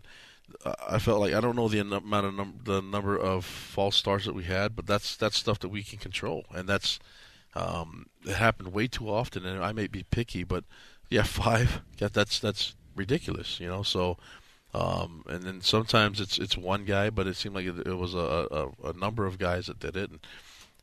I 0.88 0.98
felt 0.98 1.20
like 1.20 1.34
I 1.34 1.40
don't 1.40 1.56
know 1.56 1.68
the 1.68 1.80
amount 1.80 2.26
of 2.26 2.34
num- 2.34 2.60
the 2.64 2.80
number 2.80 3.16
of 3.16 3.44
false 3.44 3.96
starts 3.96 4.24
that 4.26 4.34
we 4.34 4.44
had, 4.44 4.76
but 4.76 4.86
that's 4.86 5.16
that's 5.16 5.38
stuff 5.38 5.58
that 5.60 5.68
we 5.68 5.82
can 5.82 5.98
control, 5.98 6.44
and 6.54 6.68
that's 6.68 6.98
um, 7.54 8.06
it 8.24 8.36
happened 8.36 8.72
way 8.72 8.86
too 8.86 9.08
often. 9.08 9.44
And 9.44 9.62
I 9.62 9.72
may 9.72 9.86
be 9.86 10.04
picky, 10.04 10.44
but 10.44 10.64
yeah, 11.10 11.22
five. 11.24 11.82
Yeah, 11.98 12.08
that's 12.12 12.38
that's 12.38 12.74
ridiculous, 12.96 13.60
you 13.60 13.68
know. 13.68 13.82
So. 13.82 14.18
Um, 14.74 15.22
and 15.28 15.42
then 15.42 15.60
sometimes 15.60 16.18
it's 16.18 16.38
it's 16.38 16.56
one 16.56 16.86
guy, 16.86 17.10
but 17.10 17.26
it 17.26 17.36
seemed 17.36 17.54
like 17.54 17.66
it, 17.66 17.86
it 17.86 17.98
was 17.98 18.14
a, 18.14 18.46
a, 18.50 18.88
a 18.88 18.92
number 18.94 19.26
of 19.26 19.38
guys 19.38 19.66
that 19.66 19.78
did 19.78 19.98
it. 19.98 20.10
And 20.10 20.20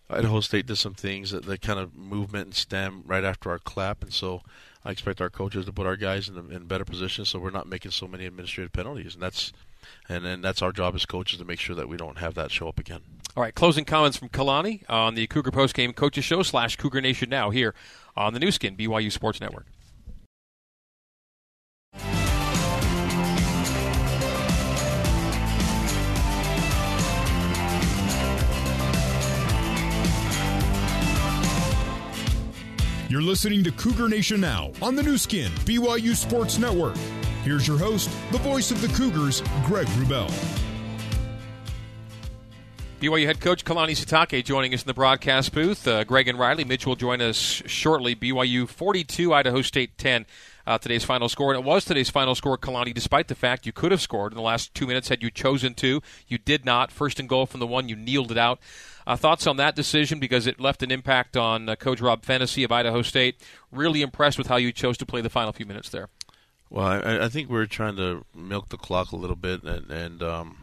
Idaho 0.07 0.41
State 0.41 0.67
did 0.67 0.75
some 0.75 0.93
things 0.93 1.31
that, 1.31 1.45
that 1.45 1.61
kind 1.61 1.79
of 1.79 1.95
movement 1.95 2.45
and 2.45 2.53
stem 2.53 3.03
right 3.07 3.23
after 3.23 3.49
our 3.49 3.57
clap, 3.57 4.03
and 4.03 4.13
so 4.13 4.43
I 4.85 4.91
expect 4.91 5.19
our 5.19 5.29
coaches 5.29 5.65
to 5.65 5.73
put 5.73 5.85
our 5.85 5.97
guys 5.97 6.29
in, 6.29 6.51
in 6.51 6.65
better 6.65 6.85
positions 6.85 7.29
so 7.29 7.39
we're 7.39 7.49
not 7.49 7.67
making 7.67 7.91
so 7.91 8.07
many 8.07 8.25
administrative 8.25 8.71
penalties, 8.71 9.13
and 9.13 9.21
that's 9.21 9.51
and 10.07 10.25
then 10.25 10.41
that's 10.41 10.61
our 10.61 10.71
job 10.71 10.95
as 10.95 11.05
coaches 11.05 11.39
to 11.39 11.45
make 11.45 11.59
sure 11.59 11.75
that 11.75 11.89
we 11.89 11.97
don't 11.97 12.17
have 12.17 12.35
that 12.35 12.51
show 12.51 12.67
up 12.67 12.79
again. 12.79 13.01
All 13.35 13.43
right, 13.43 13.53
closing 13.53 13.85
comments 13.85 14.17
from 14.17 14.29
Kalani 14.29 14.83
on 14.89 15.15
the 15.15 15.27
Cougar 15.27 15.51
Post 15.51 15.75
Postgame 15.75 15.95
Coaches 15.95 16.25
Show 16.25 16.43
slash 16.43 16.75
Cougar 16.75 17.01
Nation 17.01 17.29
now 17.29 17.49
here 17.49 17.73
on 18.15 18.33
the 18.33 18.39
Nu 18.39 18.51
Skin, 18.51 18.75
BYU 18.75 19.11
Sports 19.11 19.39
Network. 19.39 19.65
You're 33.19 33.27
listening 33.27 33.65
to 33.65 33.71
Cougar 33.71 34.07
Nation 34.07 34.39
Now 34.39 34.71
on 34.81 34.95
the 34.95 35.03
Nu 35.03 35.17
Skin, 35.17 35.51
BYU 35.65 36.15
Sports 36.15 36.57
Network. 36.57 36.95
Here's 37.43 37.67
your 37.67 37.77
host, 37.77 38.09
the 38.31 38.37
voice 38.37 38.71
of 38.71 38.79
the 38.79 38.87
Cougars, 38.87 39.41
Greg 39.65 39.87
Wrubell. 39.87 40.31
BYU 43.01 43.25
head 43.25 43.41
coach 43.41 43.65
Kalani 43.65 43.91
Sitake 43.91 44.45
joining 44.45 44.73
us 44.73 44.83
in 44.83 44.87
the 44.87 44.93
broadcast 44.93 45.53
booth. 45.53 45.85
Uh, 45.85 46.05
Greg 46.05 46.29
and 46.29 46.39
Riley 46.39 46.63
Mitch 46.63 46.87
will 46.87 46.95
join 46.95 47.19
us 47.19 47.35
shortly. 47.65 48.15
BYU 48.15 48.69
42, 48.69 49.33
Idaho 49.33 49.61
State 49.63 49.97
10. 49.97 50.25
Uh, 50.65 50.77
today's 50.77 51.03
final 51.03 51.27
score, 51.27 51.51
and 51.53 51.61
it 51.61 51.67
was 51.67 51.83
today's 51.83 52.09
final 52.09 52.35
score, 52.35 52.57
Kalani. 52.57 52.93
Despite 52.93 53.27
the 53.27 53.35
fact 53.35 53.65
you 53.65 53.73
could 53.73 53.91
have 53.91 54.01
scored 54.01 54.31
in 54.31 54.37
the 54.37 54.43
last 54.43 54.73
two 54.73 54.85
minutes 54.87 55.09
had 55.09 55.23
you 55.23 55.31
chosen 55.31 55.73
to, 55.73 56.01
you 56.27 56.37
did 56.37 56.63
not. 56.63 56.91
First 56.91 57.19
and 57.19 57.27
goal 57.27 57.45
from 57.45 57.59
the 57.59 57.67
one, 57.67 57.89
you 57.89 57.95
kneeled 57.95 58.31
it 58.31 58.37
out. 58.37 58.59
Uh, 59.09 59.15
thoughts 59.15 59.47
on 59.47 59.57
that 59.57 59.75
decision 59.75 60.19
because 60.19 60.45
it 60.45 60.59
left 60.59 60.83
an 60.83 60.91
impact 60.91 61.35
on 61.35 61.67
uh, 61.67 61.75
Coach 61.75 61.99
Rob 61.99 62.23
Phenicie 62.23 62.63
of 62.63 62.71
Idaho 62.71 63.01
State. 63.01 63.41
Really 63.71 64.03
impressed 64.03 64.37
with 64.37 64.45
how 64.45 64.57
you 64.57 64.71
chose 64.71 64.99
to 64.99 65.05
play 65.07 65.19
the 65.19 65.31
final 65.31 65.51
few 65.51 65.65
minutes 65.65 65.89
there. 65.89 66.09
Well, 66.69 66.85
I, 66.85 67.25
I 67.25 67.27
think 67.27 67.49
we 67.49 67.57
are 67.57 67.65
trying 67.65 67.95
to 67.95 68.23
milk 68.35 68.69
the 68.69 68.77
clock 68.77 69.11
a 69.11 69.15
little 69.15 69.35
bit, 69.35 69.63
and, 69.63 69.89
and 69.89 70.21
um, 70.21 70.57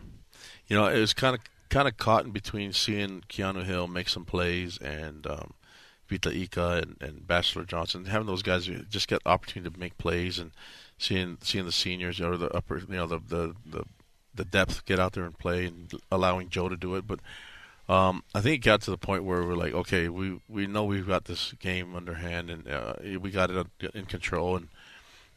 you 0.68 0.76
know, 0.76 0.86
it 0.86 1.00
was 1.00 1.12
kind 1.12 1.34
of 1.34 1.40
kind 1.70 1.88
of 1.88 1.96
caught 1.96 2.24
in 2.24 2.30
between 2.30 2.72
seeing 2.72 3.24
Keanu 3.28 3.64
Hill 3.64 3.88
make 3.88 4.08
some 4.08 4.24
plays 4.24 4.78
and 4.78 5.26
um, 5.26 5.54
Vita 6.08 6.32
Ika 6.32 6.84
and, 6.84 6.96
and 7.00 7.26
Bachelor 7.26 7.64
Johnson, 7.64 8.04
having 8.04 8.28
those 8.28 8.42
guys 8.44 8.70
just 8.88 9.08
get 9.08 9.22
opportunity 9.26 9.74
to 9.74 9.80
make 9.80 9.98
plays, 9.98 10.38
and 10.38 10.52
seeing 10.98 11.38
seeing 11.42 11.64
the 11.66 11.72
seniors 11.72 12.20
or 12.20 12.36
the 12.36 12.50
upper, 12.50 12.78
you 12.78 12.86
know, 12.94 13.08
the 13.08 13.18
the 13.18 13.56
the, 13.68 13.84
the 14.36 14.44
depth 14.44 14.84
get 14.84 15.00
out 15.00 15.14
there 15.14 15.24
and 15.24 15.36
play, 15.36 15.66
and 15.66 15.92
allowing 16.12 16.48
Joe 16.48 16.68
to 16.68 16.76
do 16.76 16.94
it, 16.94 17.08
but. 17.08 17.18
Um, 17.88 18.24
I 18.34 18.40
think 18.40 18.56
it 18.56 18.66
got 18.66 18.80
to 18.82 18.90
the 18.90 18.98
point 18.98 19.24
where 19.24 19.42
we're 19.44 19.54
like, 19.54 19.72
okay, 19.72 20.08
we 20.08 20.40
we 20.48 20.66
know 20.66 20.84
we've 20.84 21.06
got 21.06 21.26
this 21.26 21.52
game 21.60 21.94
underhand, 21.94 22.50
and 22.50 22.68
uh, 22.68 22.94
we 23.20 23.30
got 23.30 23.50
it 23.50 23.66
in 23.94 24.06
control, 24.06 24.56
and 24.56 24.68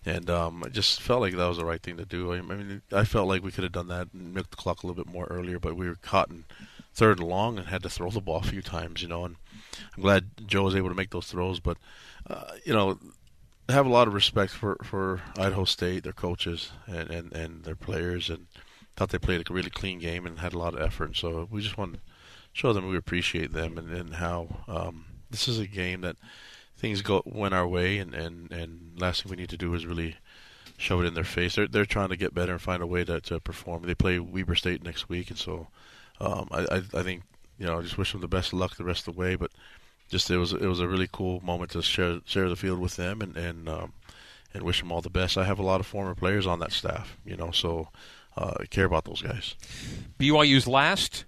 and 0.05 0.29
um, 0.29 0.63
I 0.65 0.69
just 0.69 1.01
felt 1.01 1.21
like 1.21 1.35
that 1.35 1.47
was 1.47 1.57
the 1.57 1.65
right 1.65 1.81
thing 1.81 1.97
to 1.97 2.05
do. 2.05 2.33
I 2.33 2.41
mean, 2.41 2.81
I 2.91 3.03
felt 3.03 3.27
like 3.27 3.43
we 3.43 3.51
could 3.51 3.63
have 3.63 3.73
done 3.73 3.89
that 3.89 4.07
and 4.13 4.33
milked 4.33 4.51
the 4.51 4.57
clock 4.57 4.81
a 4.81 4.87
little 4.87 5.03
bit 5.03 5.13
more 5.13 5.25
earlier, 5.25 5.59
but 5.59 5.75
we 5.75 5.87
were 5.87 5.95
caught 5.95 6.29
in 6.29 6.45
third 6.93 7.19
and 7.19 7.27
long 7.27 7.57
and 7.57 7.67
had 7.67 7.83
to 7.83 7.89
throw 7.89 8.09
the 8.09 8.21
ball 8.21 8.37
a 8.37 8.43
few 8.43 8.61
times, 8.61 9.01
you 9.01 9.07
know. 9.07 9.25
And 9.25 9.35
I'm 9.95 10.01
glad 10.01 10.25
Joe 10.47 10.63
was 10.63 10.75
able 10.75 10.89
to 10.89 10.95
make 10.95 11.11
those 11.11 11.27
throws, 11.27 11.59
but 11.59 11.77
uh, 12.27 12.53
you 12.65 12.73
know, 12.73 12.97
I 13.67 13.73
have 13.73 13.85
a 13.85 13.89
lot 13.89 14.07
of 14.07 14.15
respect 14.15 14.53
for 14.53 14.77
for 14.83 15.21
Idaho 15.37 15.65
State, 15.65 16.03
their 16.03 16.13
coaches, 16.13 16.71
and 16.87 17.11
and, 17.11 17.31
and 17.33 17.63
their 17.63 17.75
players, 17.75 18.29
and 18.29 18.47
thought 18.95 19.09
they 19.09 19.19
played 19.19 19.47
a 19.47 19.53
really 19.53 19.69
clean 19.69 19.99
game 19.99 20.25
and 20.25 20.39
had 20.39 20.53
a 20.53 20.57
lot 20.57 20.73
of 20.73 20.81
effort. 20.81 21.15
So 21.15 21.47
we 21.51 21.61
just 21.61 21.77
want 21.77 21.93
to 21.93 21.99
show 22.53 22.73
them 22.73 22.87
we 22.87 22.97
appreciate 22.97 23.53
them 23.53 23.77
and, 23.77 23.89
and 23.91 24.15
how 24.15 24.63
um, 24.67 25.05
this 25.29 25.47
is 25.47 25.59
a 25.59 25.67
game 25.67 26.01
that 26.01 26.15
things 26.77 27.01
go 27.01 27.21
went 27.25 27.53
our 27.53 27.67
way, 27.67 27.97
and, 27.97 28.13
and, 28.13 28.51
and 28.51 28.93
last 28.99 29.21
thing 29.21 29.29
we 29.29 29.35
need 29.35 29.49
to 29.49 29.57
do 29.57 29.73
is 29.73 29.85
really 29.85 30.15
show 30.77 31.01
it 31.01 31.05
in 31.05 31.13
their 31.13 31.23
face. 31.23 31.55
They're 31.55 31.67
they're 31.67 31.85
trying 31.85 32.09
to 32.09 32.17
get 32.17 32.33
better 32.33 32.53
and 32.53 32.61
find 32.61 32.81
a 32.81 32.87
way 32.87 33.03
to, 33.03 33.19
to 33.21 33.39
perform. 33.39 33.83
They 33.83 33.95
play 33.95 34.19
Weber 34.19 34.55
State 34.55 34.83
next 34.83 35.09
week, 35.09 35.29
and 35.29 35.37
so 35.37 35.67
um, 36.19 36.47
I, 36.51 36.61
I 36.71 36.81
I 36.93 37.03
think 37.03 37.23
you 37.57 37.65
know 37.65 37.79
I 37.79 37.81
just 37.81 37.97
wish 37.97 38.11
them 38.11 38.21
the 38.21 38.27
best 38.27 38.53
of 38.53 38.59
luck 38.59 38.75
the 38.77 38.83
rest 38.83 39.07
of 39.07 39.13
the 39.13 39.19
way. 39.19 39.35
But 39.35 39.51
just 40.09 40.31
it 40.31 40.37
was 40.37 40.53
it 40.53 40.61
was 40.61 40.79
a 40.79 40.87
really 40.87 41.09
cool 41.11 41.41
moment 41.41 41.71
to 41.71 41.81
share 41.81 42.21
share 42.25 42.49
the 42.49 42.55
field 42.55 42.79
with 42.79 42.95
them 42.95 43.21
and 43.21 43.35
and 43.35 43.69
um, 43.69 43.93
and 44.53 44.63
wish 44.63 44.79
them 44.79 44.91
all 44.91 45.01
the 45.01 45.09
best. 45.09 45.37
I 45.37 45.43
have 45.43 45.59
a 45.59 45.63
lot 45.63 45.79
of 45.79 45.85
former 45.85 46.15
players 46.15 46.47
on 46.47 46.59
that 46.59 46.71
staff, 46.71 47.17
you 47.25 47.35
know, 47.35 47.51
so 47.51 47.89
uh, 48.37 48.63
care 48.69 48.85
about 48.85 49.05
those 49.05 49.21
guys. 49.21 49.55
BYU's 50.17 50.67
last 50.67 51.25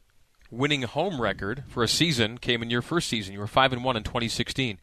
winning 0.51 0.83
home 0.83 1.21
record 1.21 1.63
for 1.67 1.81
a 1.81 1.87
season 1.87 2.37
came 2.37 2.61
in 2.61 2.69
your 2.69 2.81
first 2.81 3.09
season. 3.09 3.33
You 3.33 3.39
were 3.39 3.47
five 3.47 3.73
and 3.73 3.83
one 3.83 3.97
in 3.97 4.03
2016. 4.03 4.79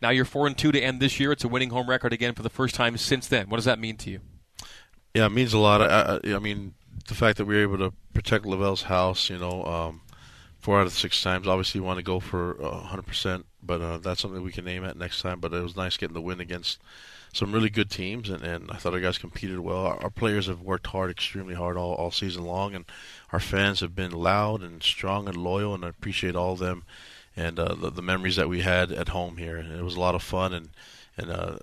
Now 0.00 0.10
you're 0.10 0.24
four 0.24 0.46
and 0.46 0.58
two 0.58 0.72
to 0.72 0.80
end 0.80 1.00
this 1.00 1.20
year. 1.20 1.30
It's 1.30 1.44
a 1.44 1.48
winning 1.48 1.70
home 1.70 1.88
record 1.88 2.12
again 2.12 2.34
for 2.34 2.42
the 2.42 2.50
first 2.50 2.74
time 2.74 2.96
since 2.96 3.28
then. 3.28 3.48
What 3.48 3.58
does 3.58 3.66
that 3.66 3.78
mean 3.78 3.96
to 3.98 4.10
you? 4.10 4.20
Yeah, 5.14 5.26
it 5.26 5.32
means 5.32 5.52
a 5.52 5.58
lot. 5.58 5.82
I, 5.82 6.34
I, 6.34 6.38
mean, 6.38 6.74
the 7.06 7.14
fact 7.14 7.36
that 7.36 7.44
we 7.44 7.54
were 7.54 7.62
able 7.62 7.78
to 7.78 7.94
protect 8.14 8.46
LaVell's 8.46 8.82
house, 8.82 9.28
you 9.28 9.38
know, 9.38 9.62
um, 9.64 10.00
four 10.58 10.80
out 10.80 10.86
of 10.86 10.92
six 10.92 11.22
times. 11.22 11.46
Obviously, 11.46 11.80
you 11.80 11.84
want 11.84 11.98
to 11.98 12.02
go 12.02 12.18
for 12.18 12.56
uh, 12.64 12.80
100%, 12.88 13.44
but 13.62 13.80
uh, 13.80 13.98
that's 13.98 14.22
something 14.22 14.42
we 14.42 14.52
can 14.52 14.66
aim 14.66 14.84
at 14.84 14.96
next 14.96 15.20
time. 15.20 15.38
But 15.38 15.52
it 15.52 15.62
was 15.62 15.76
nice 15.76 15.96
getting 15.98 16.14
the 16.14 16.22
win 16.22 16.40
against 16.40 16.80
some 17.32 17.52
really 17.52 17.70
good 17.70 17.90
teams, 17.90 18.28
and, 18.28 18.42
and 18.42 18.70
I 18.70 18.76
thought 18.76 18.94
our 18.94 19.00
guys 19.00 19.18
competed 19.18 19.60
well. 19.60 19.86
Our, 19.86 20.02
our 20.04 20.10
players 20.10 20.46
have 20.46 20.60
worked 20.60 20.88
hard, 20.88 21.10
extremely 21.10 21.54
hard 21.54 21.76
all, 21.76 21.94
all 21.94 22.10
season 22.10 22.44
long, 22.44 22.74
and 22.74 22.84
our 23.32 23.40
fans 23.40 23.80
have 23.80 23.94
been 23.94 24.12
loud 24.12 24.62
and 24.62 24.82
strong 24.82 25.28
and 25.28 25.36
loyal, 25.36 25.74
and 25.74 25.84
I 25.84 25.88
appreciate 25.88 26.36
all 26.36 26.52
of 26.52 26.58
them 26.58 26.84
and 27.34 27.58
uh, 27.58 27.74
the, 27.74 27.90
the 27.90 28.02
memories 28.02 28.36
that 28.36 28.48
we 28.48 28.60
had 28.60 28.92
at 28.92 29.08
home 29.08 29.38
here. 29.38 29.56
And 29.56 29.72
it 29.72 29.82
was 29.82 29.96
a 29.96 30.00
lot 30.00 30.14
of 30.14 30.22
fun, 30.22 30.52
and 30.52 30.68
and 31.16 31.30
uh, 31.30 31.58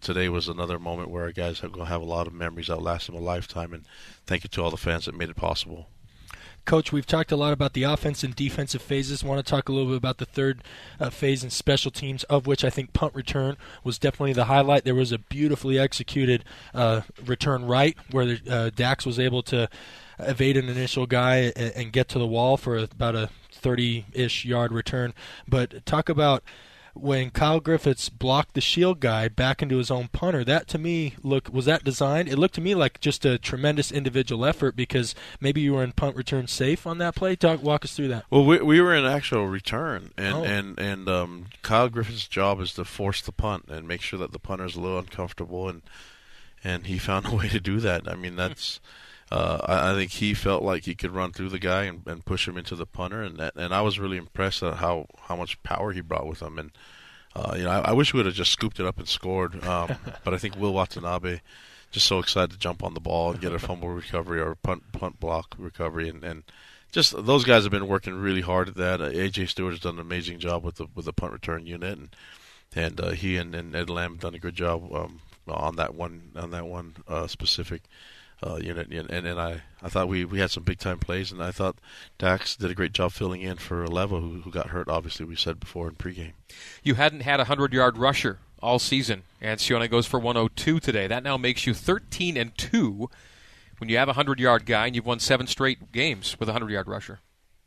today 0.00 0.30
was 0.30 0.48
another 0.48 0.78
moment 0.78 1.10
where 1.10 1.24
our 1.24 1.32
guys 1.32 1.62
are 1.62 1.68
going 1.68 1.84
to 1.86 1.92
have 1.92 2.00
a 2.00 2.06
lot 2.06 2.26
of 2.26 2.32
memories 2.32 2.68
that 2.68 2.78
will 2.78 2.84
last 2.84 3.06
them 3.06 3.16
a 3.16 3.20
lifetime. 3.20 3.74
And 3.74 3.84
thank 4.24 4.44
you 4.44 4.48
to 4.48 4.62
all 4.62 4.70
the 4.70 4.78
fans 4.78 5.04
that 5.04 5.14
made 5.14 5.28
it 5.28 5.36
possible. 5.36 5.88
Coach, 6.68 6.92
we've 6.92 7.06
talked 7.06 7.32
a 7.32 7.36
lot 7.36 7.54
about 7.54 7.72
the 7.72 7.84
offense 7.84 8.22
and 8.22 8.36
defensive 8.36 8.82
phases. 8.82 9.24
Want 9.24 9.42
to 9.44 9.50
talk 9.50 9.70
a 9.70 9.72
little 9.72 9.88
bit 9.88 9.96
about 9.96 10.18
the 10.18 10.26
third 10.26 10.62
uh, 11.00 11.08
phase 11.08 11.42
and 11.42 11.50
special 11.50 11.90
teams, 11.90 12.24
of 12.24 12.46
which 12.46 12.62
I 12.62 12.68
think 12.68 12.92
punt 12.92 13.14
return 13.14 13.56
was 13.82 13.98
definitely 13.98 14.34
the 14.34 14.44
highlight. 14.44 14.84
There 14.84 14.94
was 14.94 15.10
a 15.10 15.16
beautifully 15.16 15.78
executed 15.78 16.44
uh, 16.74 17.00
return 17.24 17.64
right 17.64 17.96
where 18.10 18.36
uh, 18.46 18.68
Dax 18.76 19.06
was 19.06 19.18
able 19.18 19.42
to 19.44 19.70
evade 20.18 20.58
an 20.58 20.68
initial 20.68 21.06
guy 21.06 21.52
and, 21.56 21.72
and 21.74 21.90
get 21.90 22.06
to 22.08 22.18
the 22.18 22.26
wall 22.26 22.58
for 22.58 22.76
about 22.76 23.14
a 23.14 23.30
30-ish 23.50 24.44
yard 24.44 24.70
return. 24.70 25.14
But 25.48 25.86
talk 25.86 26.10
about 26.10 26.44
when 27.00 27.30
Kyle 27.30 27.60
Griffiths 27.60 28.08
blocked 28.08 28.54
the 28.54 28.60
shield 28.60 29.00
guy 29.00 29.28
back 29.28 29.62
into 29.62 29.76
his 29.78 29.90
own 29.90 30.08
punter, 30.08 30.44
that 30.44 30.68
to 30.68 30.78
me 30.78 31.14
look 31.22 31.48
was 31.52 31.64
that 31.66 31.84
designed? 31.84 32.28
It 32.28 32.38
looked 32.38 32.54
to 32.56 32.60
me 32.60 32.74
like 32.74 33.00
just 33.00 33.24
a 33.24 33.38
tremendous 33.38 33.90
individual 33.92 34.44
effort 34.44 34.76
because 34.76 35.14
maybe 35.40 35.60
you 35.60 35.74
were 35.74 35.82
in 35.84 35.92
punt 35.92 36.16
return 36.16 36.46
safe 36.46 36.86
on 36.86 36.98
that 36.98 37.14
play. 37.14 37.36
Talk, 37.36 37.62
walk 37.62 37.84
us 37.84 37.94
through 37.94 38.08
that. 38.08 38.24
Well, 38.30 38.44
we, 38.44 38.58
we 38.60 38.80
were 38.80 38.94
in 38.94 39.04
actual 39.04 39.46
return, 39.46 40.10
and 40.16 40.34
Oh. 40.34 40.44
and 40.44 40.78
and 40.78 41.08
um, 41.08 41.46
Kyle 41.62 41.88
Griffith's 41.88 42.28
job 42.28 42.60
is 42.60 42.74
to 42.74 42.84
force 42.84 43.20
the 43.22 43.32
punt 43.32 43.66
and 43.68 43.86
make 43.88 44.00
sure 44.00 44.18
that 44.18 44.32
the 44.32 44.38
punter 44.38 44.64
is 44.66 44.76
a 44.76 44.80
little 44.80 44.98
uncomfortable, 44.98 45.68
and 45.68 45.82
and 46.64 46.86
he 46.86 46.98
found 46.98 47.26
a 47.26 47.34
way 47.34 47.48
to 47.48 47.60
do 47.60 47.80
that. 47.80 48.08
I 48.08 48.14
mean, 48.14 48.36
that's. 48.36 48.80
Uh, 49.30 49.58
I, 49.64 49.92
I 49.92 49.94
think 49.94 50.12
he 50.12 50.34
felt 50.34 50.62
like 50.62 50.84
he 50.84 50.94
could 50.94 51.10
run 51.10 51.32
through 51.32 51.50
the 51.50 51.58
guy 51.58 51.84
and, 51.84 52.02
and 52.06 52.24
push 52.24 52.48
him 52.48 52.56
into 52.56 52.74
the 52.74 52.86
punter, 52.86 53.22
and 53.22 53.36
that, 53.38 53.54
and 53.56 53.74
I 53.74 53.82
was 53.82 53.98
really 53.98 54.16
impressed 54.16 54.62
at 54.62 54.76
how, 54.76 55.06
how 55.22 55.36
much 55.36 55.62
power 55.62 55.92
he 55.92 56.00
brought 56.00 56.26
with 56.26 56.40
him. 56.40 56.58
And 56.58 56.70
uh, 57.36 57.54
you 57.56 57.64
know, 57.64 57.70
I, 57.70 57.90
I 57.90 57.92
wish 57.92 58.12
we 58.12 58.18
would 58.18 58.26
have 58.26 58.34
just 58.34 58.52
scooped 58.52 58.80
it 58.80 58.86
up 58.86 58.98
and 58.98 59.08
scored, 59.08 59.62
um, 59.64 59.96
but 60.24 60.34
I 60.34 60.38
think 60.38 60.56
Will 60.56 60.72
Watanabe 60.72 61.40
just 61.90 62.06
so 62.06 62.18
excited 62.18 62.50
to 62.50 62.58
jump 62.58 62.82
on 62.82 62.94
the 62.94 63.00
ball 63.00 63.30
and 63.30 63.40
get 63.40 63.52
a 63.52 63.58
fumble 63.58 63.88
recovery 63.88 64.40
or 64.40 64.54
punt 64.54 64.92
punt 64.92 65.20
block 65.20 65.54
recovery, 65.58 66.08
and, 66.08 66.24
and 66.24 66.42
just 66.92 67.14
those 67.24 67.44
guys 67.44 67.62
have 67.64 67.70
been 67.72 67.88
working 67.88 68.14
really 68.14 68.40
hard 68.40 68.68
at 68.68 68.74
that. 68.76 69.00
Uh, 69.00 69.10
AJ 69.10 69.48
Stewart 69.48 69.72
has 69.72 69.80
done 69.80 69.94
an 69.94 70.00
amazing 70.00 70.38
job 70.38 70.64
with 70.64 70.76
the 70.76 70.86
with 70.94 71.04
the 71.04 71.12
punt 71.12 71.32
return 71.32 71.66
unit, 71.66 71.98
and 71.98 72.16
and 72.74 73.00
uh, 73.00 73.10
he 73.10 73.36
and, 73.36 73.54
and 73.54 73.74
Ed 73.74 73.90
Lamb 73.90 74.12
have 74.12 74.20
done 74.20 74.34
a 74.34 74.38
good 74.38 74.54
job 74.54 74.92
um, 74.94 75.20
on 75.46 75.76
that 75.76 75.94
one 75.94 76.32
on 76.36 76.50
that 76.50 76.66
one 76.66 76.96
uh, 77.06 77.26
specific 77.26 77.82
uh, 78.46 78.56
unit. 78.56 78.88
And, 78.92 79.26
and 79.26 79.40
I, 79.40 79.62
I 79.82 79.88
thought 79.88 80.08
we, 80.08 80.24
we 80.24 80.38
had 80.38 80.50
some 80.50 80.62
big 80.62 80.78
time 80.78 80.98
plays, 80.98 81.32
and 81.32 81.42
I 81.42 81.50
thought 81.50 81.76
Dax 82.18 82.56
did 82.56 82.70
a 82.70 82.74
great 82.74 82.92
job 82.92 83.12
filling 83.12 83.42
in 83.42 83.56
for 83.56 83.86
Levo, 83.86 84.20
who, 84.20 84.40
who 84.42 84.50
got 84.50 84.68
hurt. 84.68 84.88
Obviously, 84.88 85.26
we 85.26 85.36
said 85.36 85.60
before 85.60 85.88
in 85.88 85.94
pregame. 85.94 86.32
You 86.82 86.94
hadn't 86.94 87.20
had 87.20 87.40
a 87.40 87.48
100 87.48 87.72
yard 87.72 87.98
rusher 87.98 88.38
all 88.60 88.78
season, 88.78 89.22
and 89.40 89.60
Sione 89.60 89.90
goes 89.90 90.06
for 90.06 90.18
102 90.18 90.80
today. 90.80 91.06
That 91.06 91.22
now 91.22 91.36
makes 91.36 91.66
you 91.66 91.74
13 91.74 92.36
and 92.36 92.56
2 92.56 93.08
when 93.78 93.88
you 93.88 93.96
have 93.96 94.08
a 94.08 94.10
100 94.10 94.40
yard 94.40 94.66
guy 94.66 94.86
and 94.86 94.96
you've 94.96 95.06
won 95.06 95.20
seven 95.20 95.46
straight 95.46 95.92
games 95.92 96.36
with 96.38 96.48
a 96.48 96.52
100 96.52 96.72
yard 96.72 96.88
rusher. 96.88 97.20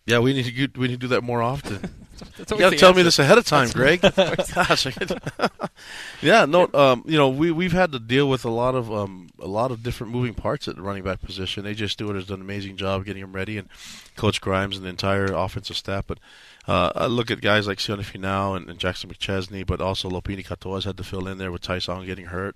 Yeah, 0.05 0.19
we 0.19 0.33
need 0.33 0.43
to 0.43 0.79
we 0.79 0.87
need 0.87 0.99
to 0.99 1.07
do 1.07 1.07
that 1.09 1.23
more 1.23 1.41
often. 1.41 1.79
That's 2.37 2.51
you 2.51 2.57
got 2.57 2.71
to 2.71 2.77
tell 2.77 2.93
me 2.93 3.03
this 3.03 3.19
ahead 3.19 3.37
of 3.37 3.45
time, 3.45 3.69
Greg. 3.69 4.01
Gosh, 4.15 4.87
yeah, 6.21 6.45
no, 6.45 6.69
um, 6.73 7.03
you 7.05 7.17
know, 7.17 7.29
we 7.29 7.51
we've 7.51 7.71
had 7.71 7.91
to 7.91 7.99
deal 7.99 8.29
with 8.29 8.45
a 8.45 8.49
lot 8.49 8.75
of 8.75 8.91
um, 8.91 9.29
a 9.39 9.47
lot 9.47 9.71
of 9.71 9.83
different 9.83 10.13
moving 10.13 10.33
parts 10.33 10.67
at 10.67 10.75
the 10.75 10.81
running 10.81 11.03
back 11.03 11.21
position. 11.21 11.65
AJ 11.65 11.91
Stewart 11.91 12.15
has 12.15 12.25
done 12.25 12.39
an 12.39 12.41
amazing 12.41 12.77
job 12.77 13.05
getting 13.05 13.23
him 13.23 13.33
ready, 13.33 13.57
and 13.57 13.69
Coach 14.15 14.41
Grimes 14.41 14.77
and 14.77 14.85
the 14.85 14.89
entire 14.89 15.25
offensive 15.25 15.77
staff. 15.77 16.05
But 16.07 16.19
uh, 16.67 16.91
I 16.95 17.05
look 17.07 17.31
at 17.31 17.41
guys 17.41 17.67
like 17.67 17.79
Sione 17.79 18.03
Finau 18.03 18.55
and, 18.55 18.69
and 18.69 18.79
Jackson 18.79 19.09
McChesney, 19.09 19.65
but 19.65 19.81
also 19.81 20.09
Lopini 20.09 20.45
Katoa's 20.45 20.85
had 20.85 20.97
to 20.97 21.03
fill 21.03 21.27
in 21.27 21.37
there 21.37 21.51
with 21.51 21.61
Tyson 21.61 22.05
getting 22.05 22.25
hurt, 22.25 22.55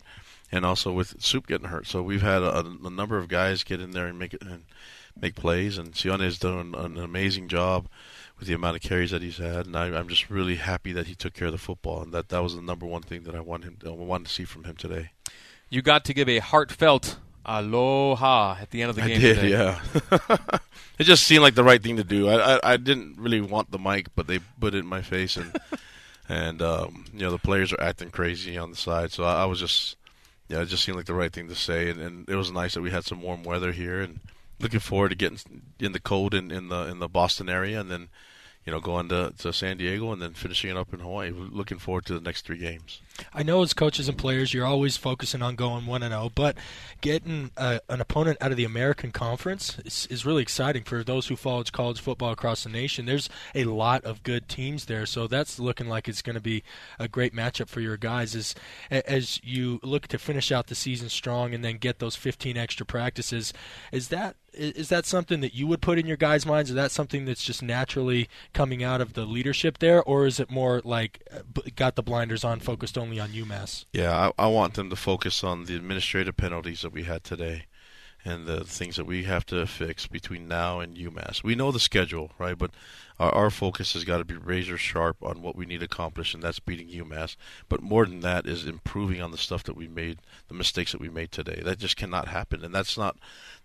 and 0.52 0.66
also 0.66 0.92
with 0.92 1.22
Soup 1.22 1.48
getting 1.48 1.68
hurt. 1.68 1.88
So 1.88 2.02
we've 2.02 2.22
had 2.22 2.42
a, 2.42 2.60
a 2.60 2.90
number 2.90 3.18
of 3.18 3.28
guys 3.28 3.64
get 3.64 3.82
in 3.82 3.92
there 3.92 4.08
and 4.08 4.20
make 4.20 4.34
it 4.34 4.42
and 4.42 4.64
make 5.20 5.36
plays, 5.36 5.78
and 5.78 5.94
Sione 5.94 6.22
has 6.22 6.40
done 6.40 6.74
an, 6.74 6.76
an 6.76 6.98
amazing 6.98 7.48
job 7.48 7.88
with 8.38 8.48
the 8.48 8.54
amount 8.54 8.76
of 8.76 8.82
carries 8.82 9.12
that 9.12 9.22
he's 9.22 9.38
had, 9.38 9.66
and 9.66 9.76
I, 9.76 9.86
I'm 9.88 10.10
just 10.10 10.30
really 10.30 10.56
happy 10.56 10.92
that 10.94 11.08
he 11.08 11.16
took 11.16 11.34
care 11.34 11.48
of 11.48 11.54
the 11.54 11.58
football, 11.58 12.02
and 12.02 12.14
that 12.14 12.30
that 12.30 12.44
was 12.44 12.56
the 12.56 12.62
number 12.62 12.86
one 12.86 13.02
thing 13.02 13.24
that 13.24 13.36
I 13.36 13.40
want 13.40 13.64
him 13.64 13.78
I 13.86 13.90
wanted 13.90 14.28
to 14.28 14.34
see 14.34 14.46
from 14.46 14.66
him 14.66 14.76
today. 14.76 15.12
You 15.70 15.82
got 15.82 16.06
to 16.06 16.14
give 16.14 16.30
a 16.30 16.40
heartfelt 16.40 17.18
aloha 17.46 18.58
at 18.60 18.72
the 18.72 18.82
end 18.82 18.90
of 18.90 18.96
the 18.96 19.04
game. 19.04 19.18
I 19.18 19.20
did, 19.20 19.36
today. 19.36 19.50
yeah. 19.50 19.80
it 21.00 21.04
just 21.04 21.26
seemed 21.26 21.44
like 21.44 21.56
the 21.56 21.64
right 21.64 21.82
thing 21.82 21.98
to 21.98 22.04
do. 22.04 22.28
I, 22.28 22.56
I 22.56 22.60
I 22.74 22.78
didn't 22.78 23.18
really 23.18 23.42
want 23.42 23.72
the 23.72 23.80
mic, 23.80 24.08
but 24.16 24.28
they 24.28 24.40
put 24.60 24.76
it 24.76 24.80
in 24.80 24.86
my 24.86 25.02
face, 25.02 25.38
and 25.38 25.58
and 26.30 26.62
um, 26.62 27.06
you 27.14 27.22
know 27.22 27.32
the 27.32 27.38
players 27.38 27.72
are 27.72 27.82
acting 27.82 28.10
crazy 28.10 28.58
on 28.58 28.72
the 28.72 28.78
side, 28.78 29.12
so 29.12 29.24
I, 29.24 29.44
I 29.44 29.46
was 29.46 29.60
just 29.60 29.96
yeah, 30.48 30.62
it 30.62 30.68
just 30.68 30.84
seemed 30.84 30.98
like 30.98 31.06
the 31.06 31.14
right 31.14 31.32
thing 31.32 31.48
to 31.48 31.56
say, 31.56 31.90
and, 31.90 32.00
and 32.00 32.30
it 32.30 32.36
was 32.36 32.52
nice 32.52 32.76
that 32.76 32.82
we 32.82 32.92
had 32.92 33.06
some 33.06 33.22
warm 33.22 33.44
weather 33.44 33.72
here, 33.72 34.02
and 34.02 34.20
looking 34.60 34.80
forward 34.80 35.10
to 35.10 35.16
getting 35.16 35.40
in 35.80 35.92
the 35.92 36.00
cold 36.00 36.34
in, 36.34 36.52
in 36.52 36.70
the 36.70 36.88
in 36.88 37.00
the 37.00 37.08
Boston 37.08 37.50
area, 37.50 37.80
and 37.80 37.90
then 37.90 38.10
you 38.66 38.72
know 38.72 38.80
going 38.80 39.10
to 39.10 39.34
to 39.40 39.54
San 39.54 39.78
Diego, 39.78 40.12
and 40.12 40.22
then 40.22 40.34
finishing 40.34 40.72
it 40.72 40.78
up 40.78 40.94
in 40.94 41.00
Hawaii. 41.00 41.32
Looking 41.32 41.78
forward 41.78 42.06
to 42.06 42.14
the 42.14 42.22
next 42.22 42.46
three 42.46 42.58
games. 42.58 43.02
I 43.34 43.44
know 43.44 43.62
as 43.62 43.74
coaches 43.74 44.08
and 44.10 44.18
players, 44.18 44.54
you're 44.54 44.66
always 44.66 44.98
focusing 44.98 45.42
on 45.42 45.56
going 45.56 45.86
one 45.86 46.04
and 46.04 46.12
zero, 46.12 46.32
but 46.34 46.58
getting 47.02 47.52
uh, 47.58 47.80
an 47.90 48.02
opponent 48.02 48.38
out 48.42 48.52
of 48.52 48.58
the 48.58 48.64
American 48.66 49.12
Conference 49.12 49.78
is, 49.86 50.08
is 50.10 50.26
really 50.26 50.42
exciting 50.42 50.84
for 50.84 51.04
those 51.04 51.28
who 51.28 51.36
follow 51.36 51.64
college 51.64 52.00
football 52.00 52.32
across 52.32 52.64
the 52.64 52.70
nation. 52.70 53.06
There's 53.06 53.30
a 53.54 53.66
lot 53.66 54.04
of 54.04 54.24
good 54.24 54.48
teams 54.50 54.86
there, 54.86 55.06
so 55.06 55.28
that's 55.28 55.60
looking 55.60 55.88
like 55.88 56.08
it's 56.08 56.22
going 56.22 56.36
to 56.36 56.42
be 56.42 56.64
a 57.00 57.08
great 57.08 57.34
matchup 57.34 57.70
for 57.70 57.82
your 57.82 57.98
guys. 57.98 58.36
As 58.36 58.56
as 58.90 59.42
you 59.44 59.80
look 59.84 60.08
to 60.08 60.18
finish 60.18 60.52
out 60.52 60.68
the 60.68 60.76
season 60.76 61.10
strong 61.10 61.54
and 61.54 61.64
then 61.64 61.78
get 61.78 62.00
those 62.00 62.16
15 62.16 62.58
extra 62.58 62.86
practices, 62.86 63.54
is 63.92 64.10
that 64.10 64.36
is 64.56 64.90
that 64.90 65.06
something 65.06 65.42
that 65.42 65.54
you 65.54 65.68
would 65.68 65.82
put 65.82 66.00
in 66.00 66.06
your 66.06 66.18
guys' 66.18 66.46
minds? 66.46 66.70
Is 66.70 66.76
that 66.76 66.92
something 66.92 67.26
that's 67.26 67.44
just 67.44 67.62
naturally 67.62 68.30
coming 68.54 68.84
out 68.84 69.02
of 69.02 69.14
the 69.14 69.26
leadership 69.26 69.80
there, 69.80 70.02
or 70.02 70.26
is 70.26 70.40
it 70.40 70.50
more 70.50 70.82
like 70.84 71.22
uh, 71.34 71.62
got 71.76 71.96
the 71.96 72.04
blinders 72.04 72.44
on, 72.44 72.60
focused 72.60 72.98
only 73.06 73.20
on 73.20 73.30
UMass? 73.30 73.86
Yeah, 73.94 74.32
I, 74.38 74.46
I 74.46 74.48
want 74.48 74.74
them 74.74 74.90
to 74.90 74.96
focus 74.96 75.44
on 75.44 75.66
the 75.66 75.76
administrative 75.76 76.36
penalties 76.36 76.82
that 76.82 76.92
we 76.92 77.04
had 77.04 77.24
today 77.24 77.66
and 78.26 78.48
the 78.48 78.64
things 78.64 78.96
that 78.96 79.06
we 79.06 79.24
have 79.24 79.46
to 79.46 79.68
fix 79.68 80.08
between 80.08 80.48
now 80.48 80.80
and 80.80 80.98
UMass. 80.98 81.44
We 81.44 81.54
know 81.54 81.72
the 81.72 81.80
schedule, 81.80 82.32
right? 82.40 82.58
But 82.58 82.72
our, 83.20 83.32
our 83.34 83.50
focus 83.52 83.94
has 83.94 84.04
got 84.04 84.18
to 84.18 84.26
be 84.26 84.36
razor 84.36 84.78
sharp 84.78 85.18
on 85.22 85.44
what 85.44 85.56
we 85.56 85.68
need 85.68 85.80
to 85.80 85.86
accomplish, 85.86 86.34
and 86.34 86.42
that's 86.42 86.60
beating 86.60 86.90
UMass. 86.90 87.36
But 87.70 87.84
more 87.84 88.08
than 88.08 88.22
that 88.22 88.48
is 88.48 88.66
improving 88.66 89.22
on 89.22 89.30
the 89.30 89.38
stuff 89.38 89.64
that 89.66 89.78
we 89.78 89.88
made, 89.88 90.18
the 90.48 90.56
mistakes 90.56 90.92
that 90.92 91.00
we 91.00 91.10
made 91.10 91.32
today. 91.32 91.62
That 91.64 91.78
just 91.78 91.98
cannot 91.98 92.28
happen, 92.28 92.66
and 92.66 92.74
that's 92.74 92.98
not 92.98 93.16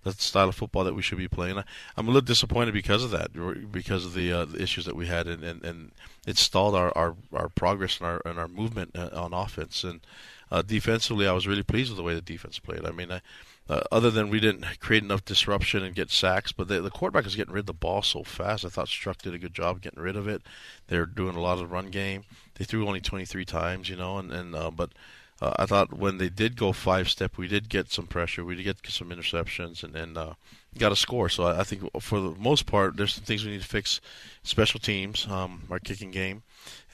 that's 0.04 0.16
the 0.16 0.22
style 0.22 0.50
of 0.50 0.54
football 0.54 0.84
that 0.84 0.94
we 0.94 1.02
should 1.02 1.18
be 1.18 1.28
playing. 1.28 1.58
I, 1.58 1.64
I'm 1.96 2.06
a 2.06 2.10
little 2.10 2.20
disappointed 2.20 2.74
because 2.74 3.02
of 3.02 3.10
that, 3.12 3.32
because 3.72 4.04
of 4.04 4.12
the, 4.12 4.32
uh, 4.32 4.44
the 4.44 4.62
issues 4.62 4.84
that 4.84 4.96
we 4.96 5.06
had, 5.06 5.26
and, 5.26 5.42
and, 5.42 5.64
and 5.64 5.92
it 6.26 6.36
stalled 6.36 6.74
our, 6.74 6.96
our, 6.96 7.16
our 7.32 7.48
progress 7.48 7.98
and 7.98 8.06
our 8.06 8.22
and 8.26 8.38
our 8.38 8.48
movement 8.48 8.90
uh, 8.94 9.08
on 9.14 9.32
offense. 9.32 9.84
And 9.84 10.00
uh, 10.50 10.62
defensively, 10.62 11.26
I 11.26 11.32
was 11.32 11.46
really 11.46 11.62
pleased 11.62 11.90
with 11.90 11.96
the 11.96 12.02
way 12.02 12.14
the 12.14 12.20
defense 12.20 12.58
played. 12.58 12.84
I 12.84 12.90
mean, 12.90 13.10
I, 13.10 13.20
uh, 13.70 13.82
other 13.92 14.10
than 14.10 14.28
we 14.28 14.40
didn't 14.40 14.66
create 14.80 15.04
enough 15.04 15.24
disruption 15.24 15.84
and 15.84 15.94
get 15.94 16.10
sacks, 16.10 16.50
but 16.50 16.66
the, 16.66 16.80
the 16.80 16.90
quarterback 16.90 17.24
is 17.24 17.36
getting 17.36 17.54
rid 17.54 17.60
of 17.60 17.66
the 17.66 17.72
ball 17.72 18.02
so 18.02 18.24
fast. 18.24 18.64
I 18.64 18.68
thought 18.68 18.88
Struck 18.88 19.22
did 19.22 19.32
a 19.32 19.38
good 19.38 19.54
job 19.54 19.80
getting 19.80 20.02
rid 20.02 20.16
of 20.16 20.26
it. 20.26 20.42
They're 20.88 21.06
doing 21.06 21.36
a 21.36 21.40
lot 21.40 21.60
of 21.60 21.70
run 21.70 21.90
game. 21.90 22.24
They 22.56 22.64
threw 22.64 22.88
only 22.88 23.00
23 23.00 23.44
times, 23.44 23.88
you 23.88 23.94
know, 23.94 24.18
and 24.18 24.32
and 24.32 24.56
uh, 24.56 24.72
but 24.72 24.90
uh, 25.40 25.54
I 25.56 25.66
thought 25.66 25.92
when 25.92 26.18
they 26.18 26.28
did 26.28 26.56
go 26.56 26.72
five 26.72 27.08
step, 27.08 27.38
we 27.38 27.48
did 27.48 27.68
get 27.68 27.90
some 27.90 28.06
pressure. 28.06 28.44
We 28.44 28.56
did 28.56 28.64
get 28.64 28.92
some 28.92 29.08
interceptions, 29.08 29.82
and 29.82 29.94
then 29.94 30.16
uh, 30.16 30.34
got 30.78 30.92
a 30.92 30.96
score. 30.96 31.28
So 31.30 31.44
I, 31.44 31.60
I, 31.60 31.64
think 31.64 31.82
for 32.00 32.20
the 32.20 32.32
most 32.32 32.66
part, 32.66 32.96
there's 32.96 33.14
some 33.14 33.24
things 33.24 33.44
we 33.44 33.52
need 33.52 33.62
to 33.62 33.66
fix. 33.66 34.00
Special 34.42 34.80
teams, 34.80 35.26
um, 35.28 35.62
our 35.70 35.78
kicking 35.78 36.10
game, 36.10 36.42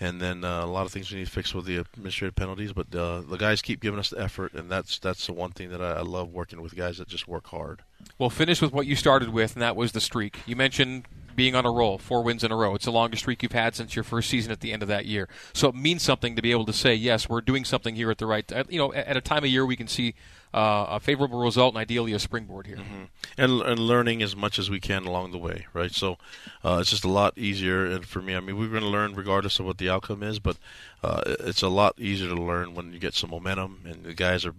and 0.01 0.21
then 0.21 0.45
uh, 0.45 0.65
a 0.65 0.67
lot 0.67 0.87
of 0.87 0.93
things 0.93 1.11
we 1.11 1.19
need 1.19 1.27
to 1.27 1.31
fix 1.31 1.55
with 1.55 1.65
the 1.65 1.77
administrative 1.77 2.37
penalties. 2.37 2.73
But 2.73 2.95
uh, 2.95 3.23
the 3.23 3.37
guys 3.37 3.63
keep 3.63 3.81
giving 3.81 3.99
us 3.99 4.11
the 4.11 4.21
effort, 4.21 4.55
and 4.55 4.71
that's 4.71 4.99
that's 5.01 5.27
the 5.27 5.33
one 5.33 5.51
thing 5.51 5.71
that 5.71 5.83
I, 5.83 5.95
I 5.95 6.03
love 6.03 6.33
working 6.33 6.61
with 6.61 6.77
guys 6.77 6.99
that 6.99 7.09
just 7.09 7.27
work 7.27 7.49
hard. 7.49 7.83
Well, 8.19 8.31
finish 8.31 8.63
with 8.63 8.73
what 8.73 8.87
you 8.87 8.95
started 8.95 9.31
with, 9.31 9.55
and 9.55 9.63
that 9.63 9.75
was 9.75 9.93
the 9.93 10.01
streak. 10.01 10.39
You 10.47 10.55
mentioned 10.55 11.07
being 11.37 11.55
on 11.55 11.65
a 11.65 11.71
roll, 11.71 11.99
four 11.99 12.23
wins 12.23 12.43
in 12.43 12.51
a 12.51 12.57
row. 12.57 12.75
It's 12.75 12.87
the 12.87 12.93
longest 12.93 13.23
streak 13.23 13.43
you've 13.43 13.53
had 13.53 13.77
since 13.77 13.95
your 13.95 14.03
first 14.03 14.29
season 14.29 14.51
at 14.51 14.61
the 14.61 14.73
end 14.73 14.83
of 14.83 14.89
that 14.89 15.07
year. 15.07 15.29
So 15.53 15.69
it 15.69 15.75
means 15.75 16.03
something 16.03 16.35
to 16.35 16.43
be 16.43 16.51
able 16.51 16.67
to 16.67 16.73
say, 16.73 16.95
yes, 16.95 17.29
we're 17.29 17.41
doing 17.41 17.65
something 17.65 17.95
here 17.95 18.11
at 18.11 18.19
the 18.19 18.27
right, 18.27 18.51
you 18.69 18.79
know, 18.79 18.93
at 18.93 19.17
a 19.17 19.21
time 19.21 19.45
of 19.45 19.51
year 19.51 19.65
we 19.65 19.77
can 19.77 19.87
see 19.87 20.15
uh, 20.55 20.87
a 20.91 21.01
favorable 21.01 21.39
result 21.39 21.75
and 21.75 21.81
ideally 21.81 22.13
a 22.13 22.19
springboard 22.19 22.67
here. 22.67 22.77
Mm-hmm. 22.77 23.05
And, 23.37 23.63
and 23.63 23.79
learning 23.79 24.23
as 24.23 24.35
much 24.35 24.59
as 24.59 24.71
we 24.71 24.81
can 24.81 25.05
along 25.05 25.33
the 25.33 25.39
way, 25.39 25.67
right? 25.75 25.93
So 25.93 26.17
uh, 26.65 26.79
it's 26.81 26.91
just 26.91 27.05
a 27.05 27.11
lot 27.11 27.37
easier. 27.37 27.85
And 27.85 28.07
for 28.07 28.23
me, 28.23 28.35
I 28.35 28.41
mean, 28.41 28.59
we're 28.59 28.69
going 28.69 28.83
to 28.83 28.89
learn 28.89 29.15
regardless 29.15 29.61
of 29.61 29.67
what 29.67 29.79
the 29.79 29.91
outcome 29.91 30.23
is, 30.23 30.39
but 30.39 30.57
uh, 31.05 31.21
it's 31.41 31.63
a 31.63 31.69
lot 31.69 31.99
easier 31.99 32.29
to 32.29 32.43
learn 32.43 32.75
when 32.75 32.93
you 32.93 32.99
get 32.99 33.15
some 33.15 33.31
momentum 33.31 33.83
and 33.85 34.05
the 34.05 34.15
guys 34.15 34.47
are 34.47 34.55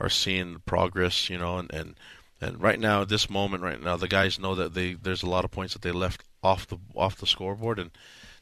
are 0.00 0.08
seeing 0.08 0.62
progress, 0.64 1.28
you 1.28 1.36
know, 1.36 1.58
and, 1.58 1.72
and 1.72 1.94
and 2.40 2.60
right 2.60 2.78
now, 2.78 3.02
at 3.02 3.08
this 3.08 3.28
moment 3.28 3.62
right 3.62 3.82
now, 3.82 3.96
the 3.96 4.08
guys 4.08 4.38
know 4.38 4.54
that 4.54 4.74
they 4.74 4.94
there's 4.94 5.22
a 5.22 5.28
lot 5.28 5.44
of 5.44 5.50
points 5.50 5.72
that 5.72 5.82
they 5.82 5.90
left 5.90 6.22
off 6.42 6.66
the 6.66 6.78
off 6.94 7.16
the 7.16 7.26
scoreboard, 7.26 7.78
and 7.78 7.90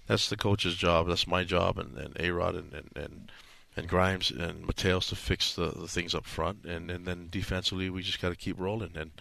that's 0.07 0.29
the 0.29 0.37
coach's 0.37 0.77
job. 0.77 1.09
That's 1.09 1.27
my 1.27 1.45
job, 1.45 1.79
and 1.79 1.97
and 1.97 2.17
A 2.21 2.31
Rod 2.31 2.55
and, 2.55 2.73
and 2.75 2.91
and 2.95 3.33
and 3.75 3.89
Grimes 3.89 4.31
and 4.31 4.67
Mateos 4.67 5.09
to 5.09 5.17
fix 5.17 5.55
the, 5.55 5.69
the 5.69 5.89
things 5.89 6.15
up 6.15 6.27
front, 6.27 6.65
and 6.65 6.91
and 6.91 7.07
then 7.07 7.29
defensively 7.31 7.89
we 7.89 8.03
just 8.03 8.21
got 8.21 8.31
to 8.31 8.37
keep 8.37 8.61
rolling 8.61 8.93
and 8.97 9.13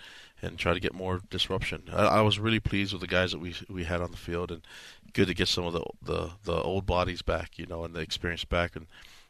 and 0.42 0.58
try 0.58 0.74
to 0.74 0.80
get 0.82 0.94
more 0.94 1.22
disruption. 1.30 1.84
I, 1.92 2.06
I, 2.06 2.22
was 2.22 2.40
really 2.40 2.60
pleased 2.60 2.92
with 2.92 3.02
the 3.02 3.08
guys 3.08 3.32
that 3.32 3.40
we 3.40 3.56
we 3.70 3.86
had 3.86 4.02
on 4.02 4.12
the 4.12 4.18
field, 4.18 4.52
and 4.52 4.62
good 5.14 5.28
to 5.28 5.34
get 5.34 5.48
some 5.48 5.66
of 5.66 5.74
the 5.74 5.86
the 6.02 6.32
the 6.44 6.62
old 6.62 6.86
bodies 6.86 7.22
back, 7.22 7.58
you 7.58 7.66
know, 7.66 7.86
and 7.86 7.94
the 7.94 8.02
experience 8.02 8.44
back, 8.44 8.76
and 8.76 8.88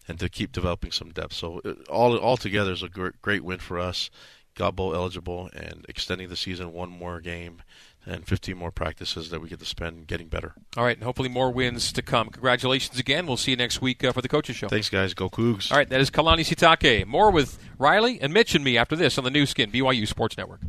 and 0.08 0.20
to 0.20 0.28
keep 0.28 0.52
developing 0.52 0.92
some 0.92 1.12
depth. 1.12 1.34
So 1.34 1.62
it, 1.64 1.88
all 1.88 2.18
all 2.18 2.38
together 2.38 2.72
is 2.72 2.82
a 2.82 2.90
great, 2.90 3.22
great 3.22 3.44
win 3.44 3.60
for 3.60 3.78
us 3.78 4.10
got 4.56 4.76
bowl 4.76 4.96
eligible 4.96 5.50
and 5.54 5.86
extending 5.88 6.30
the 6.30 6.36
season 6.36 6.74
one 6.74 6.90
more 6.90 7.20
game 7.20 7.62
and 8.06 8.26
15 8.28 8.56
more 8.56 8.72
practices 8.72 9.30
that 9.30 9.42
we 9.42 9.50
get 9.50 9.60
to 9.60 9.66
spend 9.66 10.08
getting 10.08 10.28
better. 10.28 10.54
All 10.78 10.84
right, 10.84 10.96
and 10.96 11.04
hopefully 11.04 11.30
more 11.30 11.52
wins 11.52 11.92
to 11.94 12.02
come. 12.02 12.30
Congratulations 12.30 13.00
again. 13.00 13.26
We'll 13.26 13.38
see 13.38 13.52
you 13.52 13.58
next 13.58 13.82
week 13.82 14.04
uh, 14.04 14.12
for 14.12 14.22
the 14.22 14.30
Coaches 14.30 14.56
Show. 14.56 14.68
Thanks, 14.68 14.90
guys. 14.90 15.14
Go 15.14 15.30
Cougs. 15.30 15.72
All 15.72 15.78
right, 15.78 15.90
that 15.90 16.00
is 16.02 16.10
Kalani 16.12 16.42
Sitake. 16.42 17.06
More 17.06 17.32
with 17.32 17.58
Riley 17.78 18.20
and 18.22 18.34
Mitch 18.34 18.54
and 18.56 18.64
me 18.64 18.78
after 18.78 18.96
this 18.96 19.18
on 19.18 19.24
the 19.24 19.32
Nu 19.32 19.46
Skin, 19.46 19.72
BYU 19.72 20.08
Sports 20.08 20.38
Network. 20.38 20.62